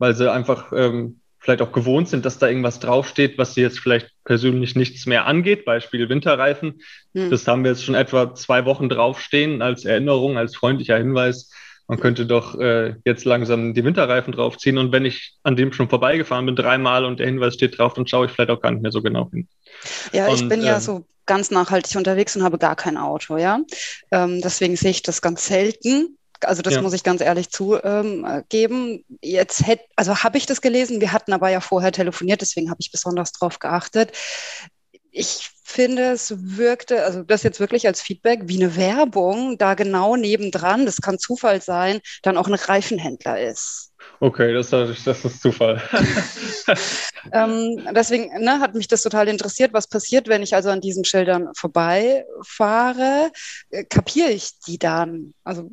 weil 0.02 0.16
sie 0.16 0.32
einfach 0.32 0.72
ähm, 0.74 1.20
vielleicht 1.38 1.62
auch 1.62 1.70
gewohnt 1.70 2.08
sind, 2.08 2.24
dass 2.24 2.40
da 2.40 2.48
irgendwas 2.48 2.80
draufsteht, 2.80 3.38
was 3.38 3.54
sie 3.54 3.60
jetzt 3.60 3.78
vielleicht 3.78 4.10
persönlich 4.24 4.74
nichts 4.74 5.06
mehr 5.06 5.26
angeht. 5.26 5.64
Beispiel 5.64 6.08
Winterreifen. 6.08 6.82
Hm. 7.14 7.30
Das 7.30 7.46
haben 7.46 7.62
wir 7.62 7.70
jetzt 7.70 7.84
schon 7.84 7.94
etwa 7.94 8.34
zwei 8.34 8.64
Wochen 8.64 8.88
draufstehen 8.88 9.62
als 9.62 9.84
Erinnerung, 9.84 10.38
als 10.38 10.56
freundlicher 10.56 10.98
Hinweis. 10.98 11.52
Man 11.86 12.00
könnte 12.00 12.26
doch 12.26 12.58
äh, 12.58 12.96
jetzt 13.04 13.24
langsam 13.24 13.74
die 13.74 13.84
Winterreifen 13.84 14.32
draufziehen. 14.32 14.76
Und 14.76 14.90
wenn 14.90 15.04
ich 15.04 15.34
an 15.44 15.54
dem 15.54 15.72
schon 15.72 15.88
vorbeigefahren 15.88 16.46
bin, 16.46 16.56
dreimal 16.56 17.04
und 17.04 17.20
der 17.20 17.26
Hinweis 17.28 17.54
steht 17.54 17.78
drauf, 17.78 17.94
dann 17.94 18.08
schaue 18.08 18.26
ich 18.26 18.32
vielleicht 18.32 18.50
auch 18.50 18.60
gar 18.60 18.72
nicht 18.72 18.82
mehr 18.82 18.90
so 18.90 19.02
genau 19.02 19.30
hin. 19.30 19.46
Ja, 20.12 20.26
und, 20.26 20.34
ich 20.34 20.48
bin 20.48 20.62
ähm, 20.62 20.66
ja 20.66 20.80
so 20.80 21.04
ganz 21.26 21.52
nachhaltig 21.52 21.94
unterwegs 21.94 22.34
und 22.34 22.42
habe 22.42 22.58
gar 22.58 22.74
kein 22.74 22.96
Auto, 22.96 23.36
ja. 23.36 23.60
Ähm, 24.10 24.40
deswegen 24.40 24.74
sehe 24.74 24.90
ich 24.90 25.02
das 25.02 25.22
ganz 25.22 25.46
selten. 25.46 26.18
Also 26.44 26.62
das 26.62 26.74
ja. 26.74 26.82
muss 26.82 26.92
ich 26.92 27.02
ganz 27.02 27.20
ehrlich 27.20 27.50
zugeben. 27.50 29.04
Jetzt 29.20 29.66
hätte, 29.66 29.84
also 29.96 30.22
habe 30.22 30.38
ich 30.38 30.46
das 30.46 30.60
gelesen. 30.60 31.00
Wir 31.00 31.12
hatten 31.12 31.32
aber 31.32 31.48
ja 31.48 31.60
vorher 31.60 31.92
telefoniert, 31.92 32.40
deswegen 32.40 32.70
habe 32.70 32.80
ich 32.80 32.90
besonders 32.90 33.32
darauf 33.32 33.58
geachtet. 33.58 34.12
Ich 35.10 35.50
finde, 35.72 36.12
es 36.12 36.34
wirkte, 36.56 37.04
also 37.04 37.22
das 37.22 37.42
jetzt 37.42 37.60
wirklich 37.60 37.86
als 37.86 38.02
Feedback, 38.02 38.42
wie 38.44 38.62
eine 38.62 38.76
Werbung, 38.76 39.56
da 39.58 39.74
genau 39.74 40.16
nebendran, 40.16 40.86
das 40.86 41.00
kann 41.00 41.18
Zufall 41.18 41.62
sein, 41.62 42.00
dann 42.22 42.36
auch 42.36 42.46
ein 42.46 42.54
Reifenhändler 42.54 43.40
ist. 43.40 43.92
Okay, 44.20 44.52
das, 44.52 44.70
das 44.70 45.24
ist 45.24 45.42
Zufall. 45.42 45.82
ähm, 47.32 47.88
deswegen 47.94 48.32
ne, 48.42 48.60
hat 48.60 48.74
mich 48.74 48.88
das 48.88 49.02
total 49.02 49.28
interessiert, 49.28 49.72
was 49.72 49.88
passiert, 49.88 50.28
wenn 50.28 50.42
ich 50.42 50.54
also 50.54 50.70
an 50.70 50.80
diesen 50.80 51.04
Schildern 51.04 51.48
vorbeifahre. 51.56 53.30
Äh, 53.70 53.84
kapiere 53.84 54.30
ich 54.30 54.58
die 54.66 54.78
dann? 54.78 55.34
Also 55.44 55.70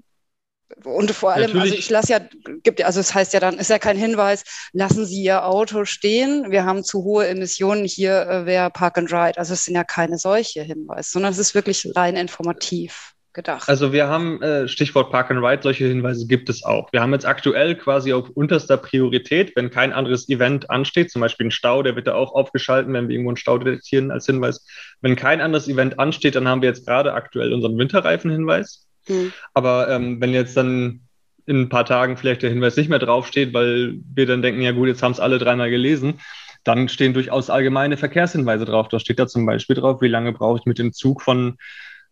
und 0.84 1.12
vor 1.12 1.32
allem, 1.32 1.44
also 1.44 1.58
Natürlich. 1.58 1.74
also 1.74 1.80
ich 1.80 1.90
lasse 1.90 2.12
ja, 2.14 2.20
gibt, 2.64 2.84
also 2.84 3.00
es 3.00 3.08
das 3.08 3.16
heißt 3.16 3.34
ja 3.34 3.40
dann, 3.40 3.58
ist 3.58 3.70
ja 3.70 3.80
kein 3.80 3.98
Hinweis, 3.98 4.44
lassen 4.72 5.06
Sie 5.06 5.24
Ihr 5.24 5.46
Auto 5.46 5.86
stehen, 5.86 6.52
wir 6.52 6.66
haben 6.66 6.84
zu 6.84 7.04
hohe 7.04 7.28
Emissionen, 7.28 7.86
hier 7.86 8.28
äh, 8.28 8.46
wäre 8.46 8.70
Park 8.70 8.98
and 8.98 9.12
Ride. 9.12 9.38
Also 9.38 9.54
es 9.54 9.66
sind 9.66 9.76
ja 9.76 9.84
keine 9.84 10.18
solche 10.18 10.62
Hinweise, 10.62 11.10
sondern 11.10 11.32
es 11.32 11.40
ist 11.40 11.56
wirklich 11.56 11.92
rein 11.96 12.16
informativ 12.16 13.14
gedacht. 13.34 13.70
Also 13.70 13.94
wir 13.94 14.08
haben, 14.08 14.42
äh, 14.42 14.68
Stichwort 14.68 15.12
Park 15.12 15.32
and 15.32 15.44
Ride, 15.44 15.64
solche 15.64 15.86
Hinweise 15.88 16.28
gibt 16.28 16.50
es 16.50 16.64
auch. 16.64 16.92
Wir 16.92 17.02
haben 17.02 17.14
jetzt 17.14 17.26
aktuell 17.26 17.76
quasi 17.76 18.14
auf 18.14 18.30
unterster 18.30 18.78
Priorität, 18.78 19.56
wenn 19.56 19.70
kein 19.70 19.94
anderes 19.94 20.30
Event 20.30 20.70
ansteht, 20.70 21.12
zum 21.12 21.22
Beispiel 21.22 21.48
ein 21.48 21.52
Stau, 21.52 21.84
der 21.84 21.96
wird 21.96 22.08
da 22.08 22.16
auch 22.16 22.34
aufgeschalten, 22.34 22.94
wenn 22.94 23.08
wir 23.08 23.14
irgendwo 23.14 23.32
einen 23.32 23.38
Stau 23.38 23.58
detektieren 23.58 24.12
als 24.12 24.26
Hinweis. 24.26 24.66
Wenn 25.02 25.16
kein 25.16 25.42
anderes 25.42 25.68
Event 25.68 26.00
ansteht, 26.00 26.36
dann 26.36 26.48
haben 26.48 26.62
wir 26.62 26.70
jetzt 26.70 26.86
gerade 26.86 27.14
aktuell 27.14 27.54
unseren 27.54 27.78
Winterreifen-Hinweis. 27.78 28.89
Mhm. 29.10 29.34
Aber 29.54 29.90
ähm, 29.90 30.22
wenn 30.22 30.34
jetzt 30.34 30.56
dann 30.56 31.02
in 31.46 31.62
ein 31.62 31.70
paar 31.70 31.86
Tagen 31.86 32.16
vielleicht 32.16 32.44
der 32.44 32.52
Hinweis 32.52 32.78
nicht 32.78 32.90
mehr 32.90 33.00
draufsteht, 33.00 33.54
weil 33.54 34.00
wir 34.14 34.28
dann 34.28 34.42
denken, 34.42 34.62
ja 34.62 34.72
gut, 34.72 34.88
jetzt 34.88 35.02
haben 35.02 35.12
es 35.12 35.20
alle 35.20 35.40
dreimal 35.40 35.72
gelesen, 35.72 36.20
dann 36.64 36.90
stehen 36.90 37.14
durchaus 37.14 37.50
allgemeine 37.50 37.98
Verkehrshinweise 37.98 38.66
drauf. 38.66 38.88
Da 38.90 39.00
steht 39.00 39.20
da 39.20 39.28
zum 39.28 39.46
Beispiel 39.46 39.76
drauf, 39.76 40.02
wie 40.02 40.08
lange 40.08 40.32
brauche 40.32 40.60
ich 40.60 40.66
mit 40.66 40.78
dem 40.78 40.94
Zug 40.94 41.24
von, 41.24 41.58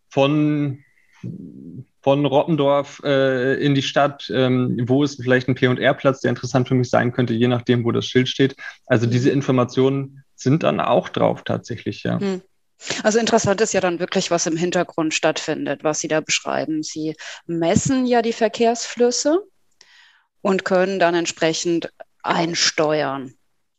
von, 0.09 0.83
von 2.01 2.25
Rottendorf 2.25 3.01
äh, 3.03 3.63
in 3.63 3.75
die 3.75 3.83
Stadt, 3.83 4.31
ähm, 4.33 4.79
wo 4.87 5.03
ist 5.03 5.21
vielleicht 5.21 5.47
ein 5.49 5.55
P&R-Platz, 5.55 6.21
der 6.21 6.29
interessant 6.29 6.67
für 6.67 6.75
mich 6.75 6.89
sein 6.89 7.11
könnte, 7.11 7.33
je 7.33 7.47
nachdem, 7.47 7.83
wo 7.83 7.91
das 7.91 8.07
Schild 8.07 8.29
steht. 8.29 8.55
Also 8.87 9.05
diese 9.05 9.29
Informationen 9.29 10.23
sind 10.35 10.63
dann 10.63 10.79
auch 10.79 11.09
drauf 11.09 11.43
tatsächlich, 11.43 12.03
ja. 12.03 12.19
Mhm. 12.19 12.41
Also 13.03 13.19
interessant 13.19 13.62
ist 13.62 13.74
ja 13.74 13.81
dann 13.81 14.00
wirklich, 14.00 14.31
was 14.31 14.46
im 14.46 14.57
Hintergrund 14.57 15.13
stattfindet, 15.13 15.84
was 15.84 16.00
Sie 16.00 16.07
da 16.07 16.22
beschreiben. 16.22 16.84
Sie 16.84 17.15
messen 17.46 18.05
ja 18.05 18.22
die 18.22 18.34
Verkehrsflüsse 18.34 19.43
und 20.41 20.63
können 20.63 21.00
dann 21.00 21.15
entsprechend 21.15 21.91
einsteuern. 22.22 23.34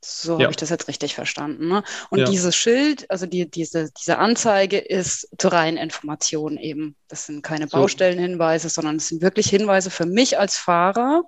So 0.04 0.34
ja. 0.34 0.44
habe 0.44 0.52
ich 0.52 0.56
das 0.56 0.70
jetzt 0.70 0.88
richtig 0.88 1.14
verstanden. 1.14 1.68
Ne? 1.68 1.82
Und 2.10 2.20
ja. 2.20 2.24
dieses 2.24 2.54
Schild, 2.54 3.10
also 3.10 3.26
die, 3.26 3.50
diese, 3.50 3.90
diese 3.98 4.18
Anzeige 4.18 4.78
ist 4.78 5.28
zur 5.38 5.52
reinen 5.52 5.76
Information 5.76 6.56
eben. 6.56 6.96
Das 7.08 7.26
sind 7.26 7.42
keine. 7.42 7.66
Baustellenhinweise, 7.66 8.68
sondern 8.68 8.96
es 8.96 9.08
sind 9.08 9.22
wirklich 9.22 9.48
Hinweise 9.48 9.90
für 9.90 10.06
mich 10.06 10.38
als 10.38 10.56
Fahrer. 10.56 11.22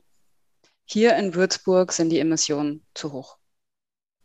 Hier 0.85 1.17
in 1.17 1.35
Würzburg 1.35 1.93
sind 1.93 2.11
die 2.11 2.21
Emissionen 2.21 2.87
zu 2.95 3.13
hoch. 3.13 3.40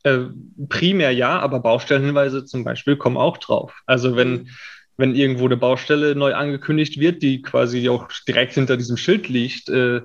Äh, 0.06 0.28
primär 0.70 1.10
ja, 1.10 1.40
aber 1.40 1.62
Baustellenhinweise 1.62 2.46
zum 2.46 2.64
Beispiel 2.64 2.96
kommen 2.96 3.18
auch 3.18 3.40
drauf. 3.40 3.74
Also 3.88 4.16
wenn, 4.16 4.32
mhm. 4.32 4.50
wenn 4.98 5.16
irgendwo 5.16 5.46
eine 5.46 5.58
Baustelle 5.58 6.14
neu 6.14 6.36
angekündigt 6.36 7.00
wird, 7.00 7.24
die 7.24 7.42
quasi 7.42 7.90
auch 7.90 8.08
direkt 8.28 8.54
hinter 8.54 8.78
diesem 8.78 8.98
Schild 8.98 9.30
liegt, 9.30 9.68
äh, 9.70 10.02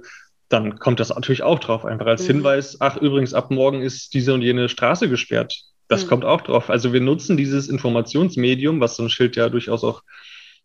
dann 0.48 0.78
kommt 0.78 1.00
das 1.00 1.10
natürlich 1.10 1.42
auch 1.42 1.58
drauf, 1.58 1.84
einfach 1.84 2.06
als 2.06 2.22
mhm. 2.22 2.28
Hinweis, 2.28 2.80
ach 2.80 2.96
übrigens, 2.96 3.34
ab 3.34 3.50
morgen 3.50 3.82
ist 3.82 4.14
diese 4.14 4.32
und 4.32 4.40
jene 4.40 4.70
Straße 4.70 5.10
gesperrt. 5.10 5.54
Das 5.88 6.06
mhm. 6.06 6.08
kommt 6.08 6.24
auch 6.24 6.40
drauf. 6.40 6.70
Also 6.70 6.94
wir 6.94 7.02
nutzen 7.02 7.36
dieses 7.36 7.68
Informationsmedium, 7.68 8.80
was 8.80 8.96
so 8.96 9.02
ein 9.02 9.10
Schild 9.10 9.36
ja 9.36 9.50
durchaus 9.50 9.84
auch, 9.84 10.02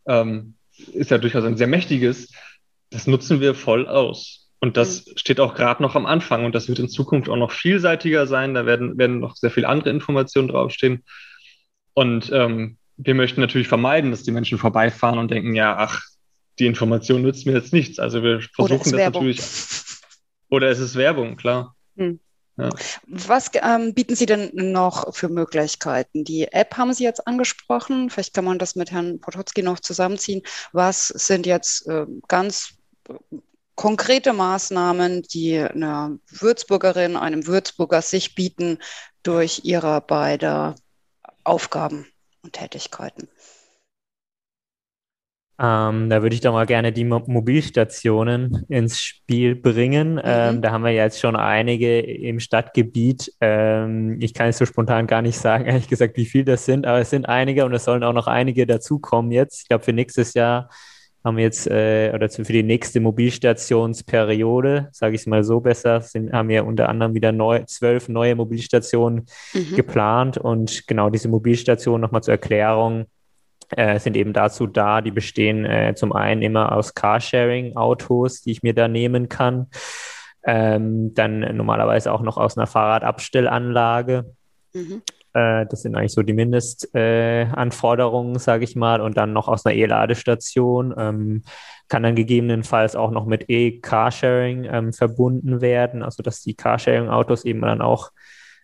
ähm, 0.08 0.54
ist 0.94 1.12
ja 1.12 1.18
durchaus 1.18 1.44
ein 1.44 1.58
sehr 1.58 1.68
mächtiges, 1.68 2.32
das 2.90 3.06
nutzen 3.06 3.42
wir 3.42 3.54
voll 3.54 3.86
aus. 3.86 4.45
Und 4.66 4.78
das 4.78 5.06
mhm. 5.06 5.12
steht 5.16 5.40
auch 5.40 5.54
gerade 5.54 5.84
noch 5.84 5.94
am 5.96 6.08
Anfang 6.08 6.44
und 6.44 6.56
das 6.56 6.68
wird 6.68 6.80
in 6.80 6.90
Zukunft 6.90 7.30
auch 7.30 7.36
noch 7.36 7.52
vielseitiger 7.52 8.26
sein. 8.26 8.56
Da 8.56 8.66
werden, 8.66 8.98
werden 8.98 9.20
noch 9.20 9.36
sehr 9.36 9.52
viele 9.52 9.70
andere 9.70 9.92
Informationen 9.92 10.48
draufstehen. 10.48 11.04
Und 11.94 12.32
ähm, 12.34 12.78
wir 12.98 13.14
möchten 13.14 13.42
natürlich 13.42 13.68
vermeiden, 13.68 14.10
dass 14.10 14.24
die 14.24 14.32
Menschen 14.32 14.58
vorbeifahren 14.58 15.20
und 15.20 15.30
denken, 15.30 15.54
ja, 15.54 15.78
ach, 15.78 16.02
die 16.58 16.66
Information 16.66 17.22
nützt 17.22 17.46
mir 17.46 17.52
jetzt 17.52 17.74
nichts. 17.74 18.00
Also 18.00 18.24
wir 18.24 18.42
versuchen 18.42 18.80
das 18.80 18.94
Werbung. 18.94 19.22
natürlich. 19.22 19.46
Oder 20.50 20.72
es 20.72 20.80
ist 20.80 20.96
Werbung, 20.96 21.36
klar. 21.36 21.76
Hm. 21.96 22.20
Ja. 22.58 22.72
Was 23.06 23.52
ähm, 23.54 23.94
bieten 23.94 24.16
Sie 24.16 24.26
denn 24.26 24.50
noch 24.54 25.14
für 25.14 25.30
Möglichkeiten? 25.30 26.24
Die 26.24 26.52
App 26.52 26.76
haben 26.76 26.94
Sie 26.94 27.04
jetzt 27.04 27.28
angesprochen. 27.28 28.10
Vielleicht 28.10 28.34
kann 28.34 28.46
man 28.46 28.58
das 28.58 28.76
mit 28.76 28.92
Herrn 28.92 29.20
Potocki 29.20 29.62
noch 29.62 29.80
zusammenziehen. 29.80 30.42
Was 30.72 31.10
sind 31.10 31.46
jetzt 31.46 31.86
äh, 31.88 32.08
ganz 32.28 32.74
konkrete 33.76 34.34
Maßnahmen, 34.34 35.24
die 35.24 35.60
einer 35.60 36.18
Würzburgerin, 36.30 37.18
einem 37.18 37.48
Würzburger 37.48 38.02
sich 38.02 38.36
bieten 38.36 38.80
durch 39.24 39.62
ihre 39.64 40.02
beide 40.02 40.76
Aufgaben 41.44 42.08
und 42.42 42.54
Tätigkeiten? 42.54 43.28
Ähm, 45.58 46.10
da 46.10 46.22
würde 46.22 46.36
ich 46.36 46.42
doch 46.42 46.52
mal 46.52 46.66
gerne 46.66 46.92
die 46.92 47.06
Mo 47.06 47.24
Mobilstationen 47.28 48.66
ins 48.68 49.00
Spiel 49.00 49.56
bringen. 49.56 50.16
Mhm. 50.16 50.22
Ähm, 50.26 50.62
da 50.62 50.72
haben 50.72 50.84
wir 50.84 50.92
jetzt 50.92 51.20
schon 51.22 51.38
einige 51.38 52.00
im 52.02 52.42
Stadtgebiet. 52.42 53.32
Ähm, 53.40 54.18
ich 54.20 54.34
kann 54.34 54.50
es 54.50 54.58
so 54.58 54.66
spontan 54.66 55.08
gar 55.08 55.22
nicht 55.22 55.38
sagen, 55.38 55.66
ehrlich 55.66 55.88
gesagt, 55.88 56.18
wie 56.18 56.26
viel 56.26 56.44
das 56.44 56.66
sind, 56.66 56.86
aber 56.86 57.00
es 57.00 57.10
sind 57.10 57.30
einige 57.30 57.66
und 57.66 57.74
es 57.74 57.86
sollen 57.86 58.04
auch 58.04 58.14
noch 58.14 58.28
einige 58.28 58.68
dazukommen 58.68 59.32
jetzt. 59.32 59.62
Ich 59.62 59.68
glaube, 59.70 59.86
für 59.86 59.94
nächstes 59.94 60.34
Jahr 60.34 60.70
haben 61.26 61.40
jetzt, 61.40 61.66
äh, 61.68 62.12
oder 62.14 62.30
für 62.30 62.44
die 62.44 62.64
nächste 62.64 63.00
Mobilstationsperiode, 63.00 64.90
sage 64.92 65.16
ich 65.16 65.22
es 65.22 65.28
mal 65.28 65.44
so 65.44 65.60
besser, 65.60 66.02
sind, 66.02 66.32
haben 66.32 66.50
wir 66.50 66.66
unter 66.66 66.88
anderem 66.88 67.16
wieder 67.16 67.32
neu, 67.32 67.64
zwölf 67.66 68.08
neue 68.08 68.36
Mobilstationen 68.36 69.26
mhm. 69.54 69.76
geplant. 69.76 70.38
Und 70.38 70.88
genau 70.88 71.10
diese 71.10 71.28
Mobilstationen 71.28 72.00
nochmal 72.00 72.22
zur 72.22 72.34
Erklärung 72.34 73.08
äh, 73.72 73.98
sind 74.00 74.16
eben 74.16 74.34
dazu 74.34 74.68
da, 74.68 75.02
die 75.02 75.12
bestehen 75.12 75.66
äh, 75.66 75.96
zum 75.96 76.14
einen 76.14 76.44
immer 76.44 76.72
aus 76.72 76.94
Carsharing-Autos, 76.94 78.42
die 78.42 78.52
ich 78.52 78.62
mir 78.62 78.76
da 78.76 78.88
nehmen 78.88 79.28
kann. 79.28 79.68
Ähm, 80.46 81.16
dann 81.16 81.40
normalerweise 81.58 82.14
auch 82.14 82.22
noch 82.22 82.38
aus 82.38 82.56
einer 82.56 82.68
Fahrradabstellanlage. 82.68 84.36
Mhm. 84.74 85.02
Äh, 85.36 85.68
das 85.68 85.84
sind 85.84 85.96
eigentlich 85.96 86.14
so 86.14 86.24
die 86.24 86.34
Mindestanforderungen, 86.34 88.38
äh, 88.38 88.40
sage 88.40 88.64
ich 88.64 88.76
mal. 88.76 89.02
Und 89.02 89.18
dann 89.18 89.34
noch 89.34 89.48
aus 89.48 89.64
einer 89.66 89.76
E-Ladestation. 89.76 90.96
Ähm, 90.98 91.44
kann 91.88 92.04
dann 92.04 92.16
gegebenenfalls 92.16 92.96
auch 92.96 93.12
noch 93.12 93.26
mit 93.26 93.46
E-Carsharing 93.48 94.68
ähm, 94.72 94.94
verbunden 94.94 95.62
werden, 95.62 96.02
also 96.02 96.24
dass 96.24 96.42
die 96.42 96.56
Carsharing-Autos 96.56 97.46
eben 97.46 97.62
dann 97.62 97.82
auch 97.82 98.12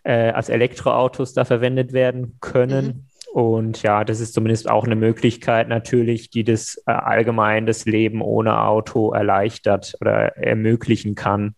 äh, 0.03 0.31
als 0.31 0.49
Elektroautos 0.49 1.33
da 1.33 1.45
verwendet 1.45 1.93
werden 1.93 2.37
können. 2.41 2.85
Mhm. 2.85 3.05
Und 3.31 3.81
ja, 3.81 4.03
das 4.03 4.19
ist 4.19 4.33
zumindest 4.33 4.69
auch 4.69 4.83
eine 4.83 4.97
Möglichkeit 4.97 5.69
natürlich, 5.69 6.29
die 6.31 6.43
das 6.43 6.75
äh, 6.85 6.91
allgemein 6.91 7.65
das 7.65 7.85
Leben 7.85 8.21
ohne 8.21 8.61
Auto 8.61 9.13
erleichtert 9.13 9.95
oder 10.01 10.35
ermöglichen 10.35 11.15
kann. 11.15 11.55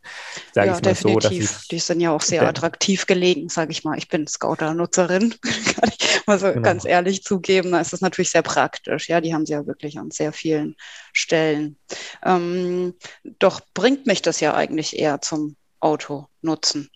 Sag 0.51 0.67
ja, 0.67 0.77
ich 0.77 0.83
mal 0.83 0.93
definitiv. 0.93 1.49
So, 1.49 1.65
die 1.71 1.79
sind 1.79 1.99
ja 1.99 2.11
auch 2.11 2.21
sehr 2.21 2.47
attraktiv 2.47 3.07
gelegen, 3.07 3.49
sage 3.49 3.71
ich 3.71 3.83
mal. 3.83 3.97
Ich 3.97 4.07
bin 4.07 4.27
Scouter-Nutzerin, 4.27 5.33
kann 5.41 5.91
ich 5.97 6.27
mal 6.27 6.37
so 6.37 6.47
genau. 6.49 6.61
ganz 6.61 6.85
ehrlich 6.85 7.23
zugeben. 7.23 7.71
Da 7.71 7.79
ist 7.79 7.91
das 7.91 8.01
natürlich 8.01 8.29
sehr 8.29 8.43
praktisch. 8.43 9.09
Ja, 9.09 9.19
die 9.19 9.33
haben 9.33 9.47
sie 9.47 9.53
ja 9.53 9.65
wirklich 9.65 9.97
an 9.97 10.11
sehr 10.11 10.31
vielen 10.31 10.75
Stellen. 11.11 11.77
Ähm, 12.23 12.93
doch 13.39 13.61
bringt 13.73 14.05
mich 14.05 14.21
das 14.21 14.41
ja 14.41 14.53
eigentlich 14.53 14.99
eher 14.99 15.21
zum 15.21 15.55
Auto 15.79 16.27
nutzen. 16.43 16.91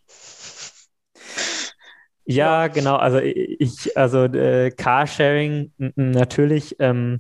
Ja, 2.29 2.67
genau. 2.67 2.97
Also 2.97 3.19
ich, 3.19 3.95
also 3.95 4.25
äh, 4.25 4.69
Carsharing 4.71 5.71
natürlich 5.95 6.75
ähm, 6.79 7.19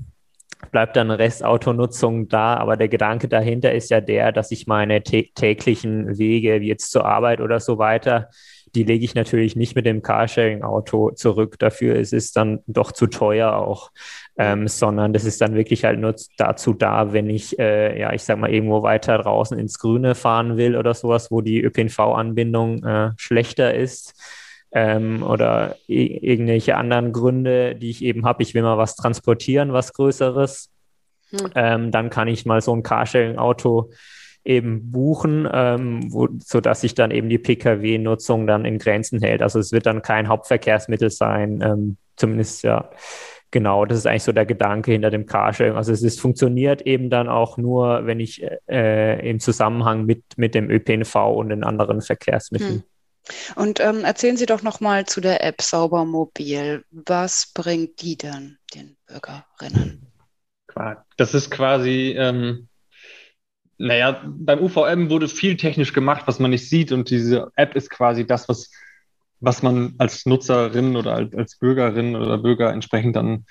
bleibt 0.73 0.97
dann 0.97 1.11
Restautonutzung 1.11 2.27
da, 2.27 2.55
aber 2.57 2.75
der 2.75 2.89
Gedanke 2.89 3.29
dahinter 3.29 3.73
ist 3.73 3.89
ja 3.89 4.01
der, 4.01 4.33
dass 4.33 4.51
ich 4.51 4.67
meine 4.67 5.01
täglichen 5.01 6.17
Wege, 6.17 6.59
wie 6.59 6.67
jetzt 6.67 6.91
zur 6.91 7.05
Arbeit 7.05 7.39
oder 7.39 7.61
so 7.61 7.77
weiter, 7.77 8.29
die 8.75 8.83
lege 8.83 9.05
ich 9.05 9.15
natürlich 9.15 9.55
nicht 9.55 9.77
mit 9.77 9.85
dem 9.85 10.01
Carsharing-Auto 10.01 11.11
zurück. 11.11 11.57
Dafür 11.57 11.95
ist 11.95 12.11
es 12.11 12.33
dann 12.33 12.59
doch 12.67 12.91
zu 12.91 13.07
teuer 13.07 13.53
auch. 13.55 13.91
Ähm, 14.37 14.67
sondern 14.67 15.13
das 15.13 15.23
ist 15.23 15.39
dann 15.39 15.55
wirklich 15.55 15.85
halt 15.85 15.99
nur 15.99 16.15
dazu 16.37 16.73
da, 16.73 17.13
wenn 17.13 17.29
ich, 17.29 17.57
äh, 17.57 17.97
ja, 17.97 18.11
ich 18.11 18.23
sag 18.23 18.37
mal, 18.37 18.53
irgendwo 18.53 18.83
weiter 18.83 19.17
draußen 19.17 19.57
ins 19.57 19.79
Grüne 19.79 20.15
fahren 20.15 20.57
will 20.57 20.75
oder 20.75 20.93
sowas, 20.93 21.31
wo 21.31 21.39
die 21.39 21.61
ÖPNV-Anbindung 21.61 22.83
äh, 22.83 23.11
schlechter 23.15 23.73
ist 23.73 24.13
ähm, 24.71 25.23
oder 25.23 25.75
irgendwelche 25.87 26.77
anderen 26.77 27.13
Gründe, 27.13 27.75
die 27.75 27.89
ich 27.89 28.03
eben 28.03 28.25
habe. 28.25 28.43
Ich 28.43 28.53
will 28.53 28.63
mal 28.63 28.77
was 28.77 28.95
transportieren, 28.95 29.73
was 29.73 29.93
Größeres. 29.93 30.69
Hm. 31.29 31.51
Ähm, 31.55 31.91
dann 31.91 32.09
kann 32.09 32.27
ich 32.27 32.45
mal 32.45 32.61
so 32.61 32.73
ein 32.73 32.83
Carsharing-Auto 32.83 33.91
eben 34.47 34.91
buchen, 34.91 35.47
ähm, 35.51 36.11
wo, 36.11 36.29
sodass 36.39 36.81
sich 36.81 36.95
dann 36.95 37.11
eben 37.11 37.27
die 37.27 37.37
Pkw-Nutzung 37.37 38.47
dann 38.47 38.63
in 38.63 38.79
Grenzen 38.79 39.21
hält. 39.21 39.41
Also 39.41 39.59
es 39.59 39.73
wird 39.73 39.85
dann 39.85 40.01
kein 40.01 40.29
Hauptverkehrsmittel 40.29 41.09
sein, 41.09 41.61
ähm, 41.61 41.97
zumindest 42.15 42.63
ja. 42.63 42.89
Genau, 43.49 43.85
das 43.85 43.99
ist 43.99 44.07
eigentlich 44.07 44.23
so 44.23 44.33
der 44.33 44.45
Gedanke 44.45 44.91
hinter 44.91 45.09
dem 45.09 45.25
Carsharing. 45.25 45.75
Also 45.75 45.93
es 45.93 46.03
ist, 46.03 46.19
funktioniert 46.19 46.81
eben 46.81 47.09
dann 47.09 47.29
auch 47.29 47.57
nur, 47.57 48.05
wenn 48.05 48.19
ich 48.19 48.45
äh, 48.69 49.29
im 49.29 49.39
Zusammenhang 49.39 50.05
mit, 50.05 50.23
mit 50.35 50.53
dem 50.53 50.69
ÖPNV 50.69 51.15
und 51.15 51.49
den 51.49 51.63
anderen 51.63 52.01
Verkehrsmitteln. 52.01 52.75
Hm. 52.75 52.83
Und 53.55 53.79
ähm, 53.79 54.03
erzählen 54.03 54.37
Sie 54.37 54.45
doch 54.45 54.61
nochmal 54.61 55.05
zu 55.05 55.21
der 55.21 55.43
App 55.43 55.61
Saubermobil. 55.61 56.83
Was 56.91 57.51
bringt 57.53 58.01
die 58.01 58.17
denn 58.17 58.57
den 58.73 58.97
Bürgerinnen? 59.07 60.07
Das 61.17 61.33
ist 61.33 61.49
quasi, 61.49 62.15
ähm, 62.17 62.67
naja, 63.77 64.23
beim 64.25 64.59
UVM 64.59 65.09
wurde 65.09 65.27
viel 65.27 65.57
technisch 65.57 65.93
gemacht, 65.93 66.23
was 66.25 66.39
man 66.39 66.51
nicht 66.51 66.69
sieht. 66.69 66.91
Und 66.91 67.09
diese 67.09 67.51
App 67.55 67.75
ist 67.75 67.89
quasi 67.89 68.25
das, 68.25 68.47
was, 68.47 68.71
was 69.39 69.63
man 69.63 69.95
als 69.97 70.25
Nutzerin 70.25 70.95
oder 70.95 71.13
als, 71.13 71.33
als 71.33 71.57
Bürgerin 71.57 72.15
oder 72.15 72.37
Bürger 72.37 72.71
entsprechend 72.71 73.15
dann, 73.15 73.45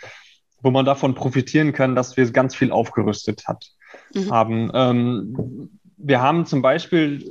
wo 0.62 0.70
man 0.70 0.84
davon 0.84 1.14
profitieren 1.14 1.72
kann, 1.72 1.94
dass 1.94 2.16
wir 2.16 2.30
ganz 2.30 2.54
viel 2.54 2.70
aufgerüstet 2.70 3.46
hat, 3.46 3.66
mhm. 4.14 4.30
haben. 4.30 4.70
Ähm, 4.74 5.78
wir 5.96 6.20
haben 6.20 6.46
zum 6.46 6.62
Beispiel 6.62 7.28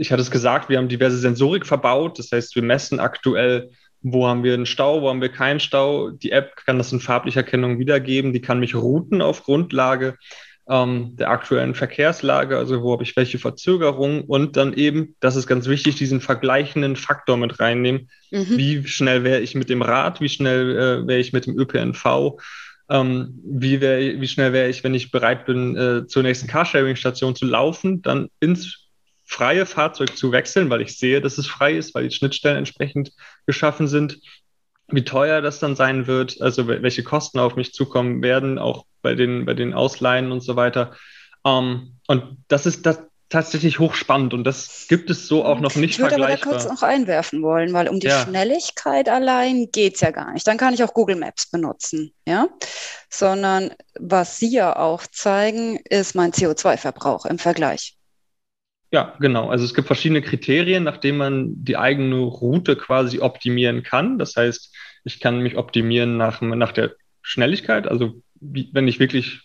ich 0.00 0.10
hatte 0.10 0.22
es 0.22 0.30
gesagt, 0.30 0.68
wir 0.68 0.78
haben 0.78 0.88
diverse 0.88 1.18
Sensorik 1.18 1.66
verbaut. 1.66 2.18
Das 2.18 2.32
heißt, 2.32 2.56
wir 2.56 2.62
messen 2.62 3.00
aktuell, 3.00 3.70
wo 4.00 4.26
haben 4.26 4.42
wir 4.42 4.54
einen 4.54 4.66
Stau, 4.66 5.02
wo 5.02 5.10
haben 5.10 5.20
wir 5.20 5.28
keinen 5.28 5.60
Stau. 5.60 6.10
Die 6.10 6.32
App 6.32 6.56
kann 6.64 6.78
das 6.78 6.92
in 6.92 7.00
farblicher 7.00 7.40
Erkennung 7.40 7.78
wiedergeben. 7.78 8.32
Die 8.32 8.40
kann 8.40 8.60
mich 8.60 8.74
routen 8.74 9.20
auf 9.20 9.44
Grundlage 9.44 10.16
ähm, 10.70 11.16
der 11.16 11.30
aktuellen 11.30 11.74
Verkehrslage, 11.74 12.56
also 12.56 12.82
wo 12.82 12.92
habe 12.92 13.02
ich 13.02 13.16
welche 13.16 13.38
Verzögerungen 13.38 14.22
und 14.22 14.56
dann 14.56 14.72
eben, 14.72 15.16
das 15.20 15.36
ist 15.36 15.48
ganz 15.48 15.66
wichtig, 15.66 15.96
diesen 15.96 16.20
vergleichenden 16.20 16.96
Faktor 16.96 17.36
mit 17.36 17.58
reinnehmen. 17.58 18.08
Mhm. 18.30 18.56
Wie 18.56 18.86
schnell 18.86 19.24
wäre 19.24 19.40
ich 19.40 19.54
mit 19.54 19.68
dem 19.68 19.82
Rad, 19.82 20.20
wie 20.20 20.28
schnell 20.28 20.70
äh, 20.70 21.06
wäre 21.08 21.18
ich 21.18 21.32
mit 21.32 21.46
dem 21.46 21.58
ÖPNV, 21.58 22.38
ähm, 22.88 23.40
wie, 23.44 23.80
wär, 23.80 24.20
wie 24.20 24.28
schnell 24.28 24.52
wäre 24.52 24.68
ich, 24.68 24.84
wenn 24.84 24.94
ich 24.94 25.10
bereit 25.10 25.44
bin, 25.44 25.76
äh, 25.76 26.06
zur 26.06 26.22
nächsten 26.22 26.46
Carsharing-Station 26.46 27.34
zu 27.34 27.46
laufen, 27.46 28.00
dann 28.00 28.28
ins 28.38 28.79
freie 29.30 29.64
Fahrzeug 29.64 30.16
zu 30.16 30.32
wechseln, 30.32 30.70
weil 30.70 30.80
ich 30.80 30.98
sehe, 30.98 31.20
dass 31.20 31.38
es 31.38 31.46
frei 31.46 31.74
ist, 31.74 31.94
weil 31.94 32.08
die 32.08 32.14
Schnittstellen 32.14 32.58
entsprechend 32.58 33.12
geschaffen 33.46 33.86
sind. 33.86 34.20
Wie 34.88 35.04
teuer 35.04 35.40
das 35.40 35.60
dann 35.60 35.76
sein 35.76 36.08
wird, 36.08 36.42
also 36.42 36.66
welche 36.66 37.04
Kosten 37.04 37.38
auf 37.38 37.54
mich 37.54 37.72
zukommen 37.72 38.22
werden, 38.22 38.58
auch 38.58 38.86
bei 39.02 39.14
den, 39.14 39.46
bei 39.46 39.54
den 39.54 39.72
Ausleihen 39.72 40.32
und 40.32 40.40
so 40.40 40.56
weiter. 40.56 40.96
Um, 41.42 41.52
ähm, 41.52 41.96
und 42.08 42.36
das 42.48 42.66
ist 42.66 42.84
das, 42.84 42.98
tatsächlich 43.30 43.78
hochspannend 43.78 44.34
und 44.34 44.42
das 44.42 44.86
gibt 44.88 45.08
es 45.08 45.28
so 45.28 45.44
auch 45.44 45.60
noch 45.60 45.76
nicht 45.76 45.92
Ich 45.92 45.98
würde 46.00 46.16
aber 46.16 46.26
da 46.26 46.36
kurz 46.36 46.66
noch 46.66 46.82
einwerfen 46.82 47.42
wollen, 47.42 47.72
weil 47.72 47.88
um 47.88 48.00
die 48.00 48.08
ja. 48.08 48.24
Schnelligkeit 48.24 49.08
allein 49.08 49.70
geht 49.70 49.94
es 49.94 50.00
ja 50.00 50.10
gar 50.10 50.32
nicht. 50.32 50.46
Dann 50.46 50.58
kann 50.58 50.74
ich 50.74 50.82
auch 50.82 50.92
Google 50.92 51.14
Maps 51.14 51.48
benutzen, 51.48 52.12
ja. 52.26 52.48
Sondern 53.08 53.70
was 53.98 54.38
Sie 54.38 54.50
ja 54.50 54.76
auch 54.76 55.06
zeigen, 55.06 55.78
ist 55.88 56.16
mein 56.16 56.32
CO2-Verbrauch 56.32 57.24
im 57.24 57.38
Vergleich. 57.38 57.96
Ja, 58.92 59.14
genau. 59.20 59.48
Also 59.50 59.64
es 59.64 59.74
gibt 59.74 59.86
verschiedene 59.86 60.20
Kriterien, 60.20 60.82
nach 60.82 60.96
denen 60.96 61.18
man 61.18 61.64
die 61.64 61.76
eigene 61.76 62.16
Route 62.16 62.76
quasi 62.76 63.20
optimieren 63.20 63.82
kann. 63.82 64.18
Das 64.18 64.34
heißt, 64.36 64.74
ich 65.04 65.20
kann 65.20 65.40
mich 65.40 65.56
optimieren 65.56 66.16
nach, 66.16 66.40
nach 66.40 66.72
der 66.72 66.94
Schnelligkeit. 67.22 67.86
Also 67.86 68.22
wie, 68.40 68.68
wenn 68.72 68.88
ich 68.88 68.98
wirklich 68.98 69.42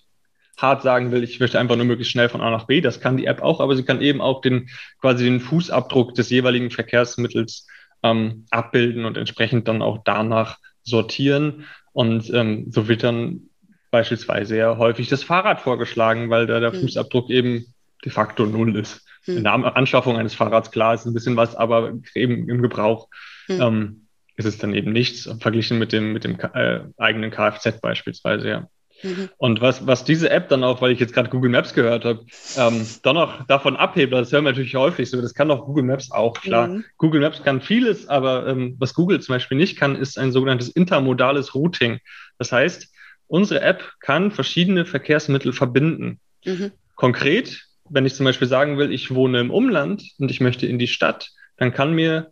hart 0.57 0.81
sagen 0.81 1.11
will, 1.11 1.23
ich 1.23 1.39
möchte 1.39 1.59
einfach 1.59 1.75
nur 1.75 1.85
möglichst 1.85 2.11
schnell 2.11 2.29
von 2.29 2.41
A 2.41 2.49
nach 2.49 2.65
B. 2.65 2.81
Das 2.81 3.01
kann 3.01 3.17
die 3.17 3.25
App 3.25 3.41
auch, 3.41 3.59
aber 3.59 3.75
sie 3.75 3.83
kann 3.83 4.01
eben 4.01 4.21
auch 4.21 4.41
den 4.41 4.69
quasi 4.99 5.25
den 5.25 5.39
Fußabdruck 5.39 6.15
des 6.15 6.29
jeweiligen 6.29 6.71
Verkehrsmittels 6.71 7.67
ähm, 8.03 8.45
abbilden 8.51 9.05
und 9.05 9.17
entsprechend 9.17 9.67
dann 9.67 9.81
auch 9.81 9.99
danach 10.05 10.57
sortieren. 10.83 11.65
Und 11.91 12.33
ähm, 12.33 12.71
so 12.71 12.87
wird 12.87 13.03
dann 13.03 13.49
beispielsweise 13.91 14.57
ja 14.57 14.77
häufig 14.77 15.07
das 15.07 15.23
Fahrrad 15.23 15.61
vorgeschlagen, 15.61 16.29
weil 16.29 16.47
da 16.47 16.59
der 16.59 16.73
mhm. 16.73 16.81
Fußabdruck 16.81 17.29
eben 17.29 17.73
de 18.03 18.11
facto 18.11 18.45
null 18.45 18.75
ist. 18.77 19.04
Mhm. 19.27 19.37
In 19.37 19.43
der 19.43 19.53
Anschaffung 19.77 20.17
eines 20.17 20.33
Fahrrads, 20.33 20.71
klar, 20.71 20.93
ist 20.93 21.05
ein 21.05 21.13
bisschen 21.13 21.35
was, 21.35 21.55
aber 21.55 21.93
eben 22.13 22.49
im 22.49 22.61
Gebrauch 22.61 23.07
mhm. 23.47 23.61
ähm, 23.61 24.07
ist 24.35 24.45
es 24.45 24.57
dann 24.57 24.73
eben 24.73 24.91
nichts, 24.91 25.29
verglichen 25.39 25.79
mit 25.79 25.91
dem, 25.91 26.13
mit 26.13 26.23
dem 26.23 26.37
äh, 26.39 26.81
eigenen 26.97 27.31
Kfz 27.31 27.79
beispielsweise, 27.81 28.49
ja. 28.49 28.67
Mhm. 29.03 29.29
Und 29.37 29.61
was, 29.61 29.85
was 29.85 30.03
diese 30.05 30.29
App 30.29 30.49
dann 30.49 30.63
auch, 30.63 30.81
weil 30.81 30.91
ich 30.91 30.99
jetzt 30.99 31.13
gerade 31.13 31.29
Google 31.29 31.51
Maps 31.51 31.73
gehört 31.73 32.05
habe, 32.05 32.25
ähm, 32.57 32.85
dann 33.03 33.15
noch 33.15 33.45
davon 33.45 33.75
abhebt, 33.75 34.13
das 34.13 34.31
hören 34.31 34.45
wir 34.45 34.51
natürlich 34.51 34.75
häufig 34.75 35.09
so, 35.09 35.21
das 35.21 35.33
kann 35.33 35.51
auch 35.51 35.65
Google 35.65 35.83
Maps 35.83 36.11
auch, 36.11 36.33
klar. 36.33 36.67
Mhm. 36.67 36.85
Google 36.97 37.21
Maps 37.21 37.43
kann 37.43 37.61
vieles, 37.61 38.07
aber 38.07 38.47
ähm, 38.47 38.75
was 38.79 38.93
Google 38.93 39.19
zum 39.19 39.33
Beispiel 39.33 39.57
nicht 39.57 39.77
kann, 39.77 39.95
ist 39.95 40.17
ein 40.17 40.31
sogenanntes 40.31 40.69
intermodales 40.69 41.53
Routing. 41.53 41.99
Das 42.37 42.51
heißt, 42.51 42.91
unsere 43.27 43.61
App 43.61 43.83
kann 43.99 44.31
verschiedene 44.31 44.85
Verkehrsmittel 44.85 45.51
verbinden. 45.51 46.19
Mhm. 46.45 46.71
Konkret, 46.95 47.65
wenn 47.89 48.05
ich 48.05 48.15
zum 48.15 48.25
Beispiel 48.25 48.47
sagen 48.47 48.77
will, 48.77 48.91
ich 48.91 49.13
wohne 49.13 49.39
im 49.39 49.51
Umland 49.51 50.03
und 50.17 50.31
ich 50.31 50.41
möchte 50.41 50.65
in 50.65 50.79
die 50.79 50.87
Stadt, 50.87 51.31
dann 51.57 51.73
kann 51.73 51.93
mir 51.93 52.31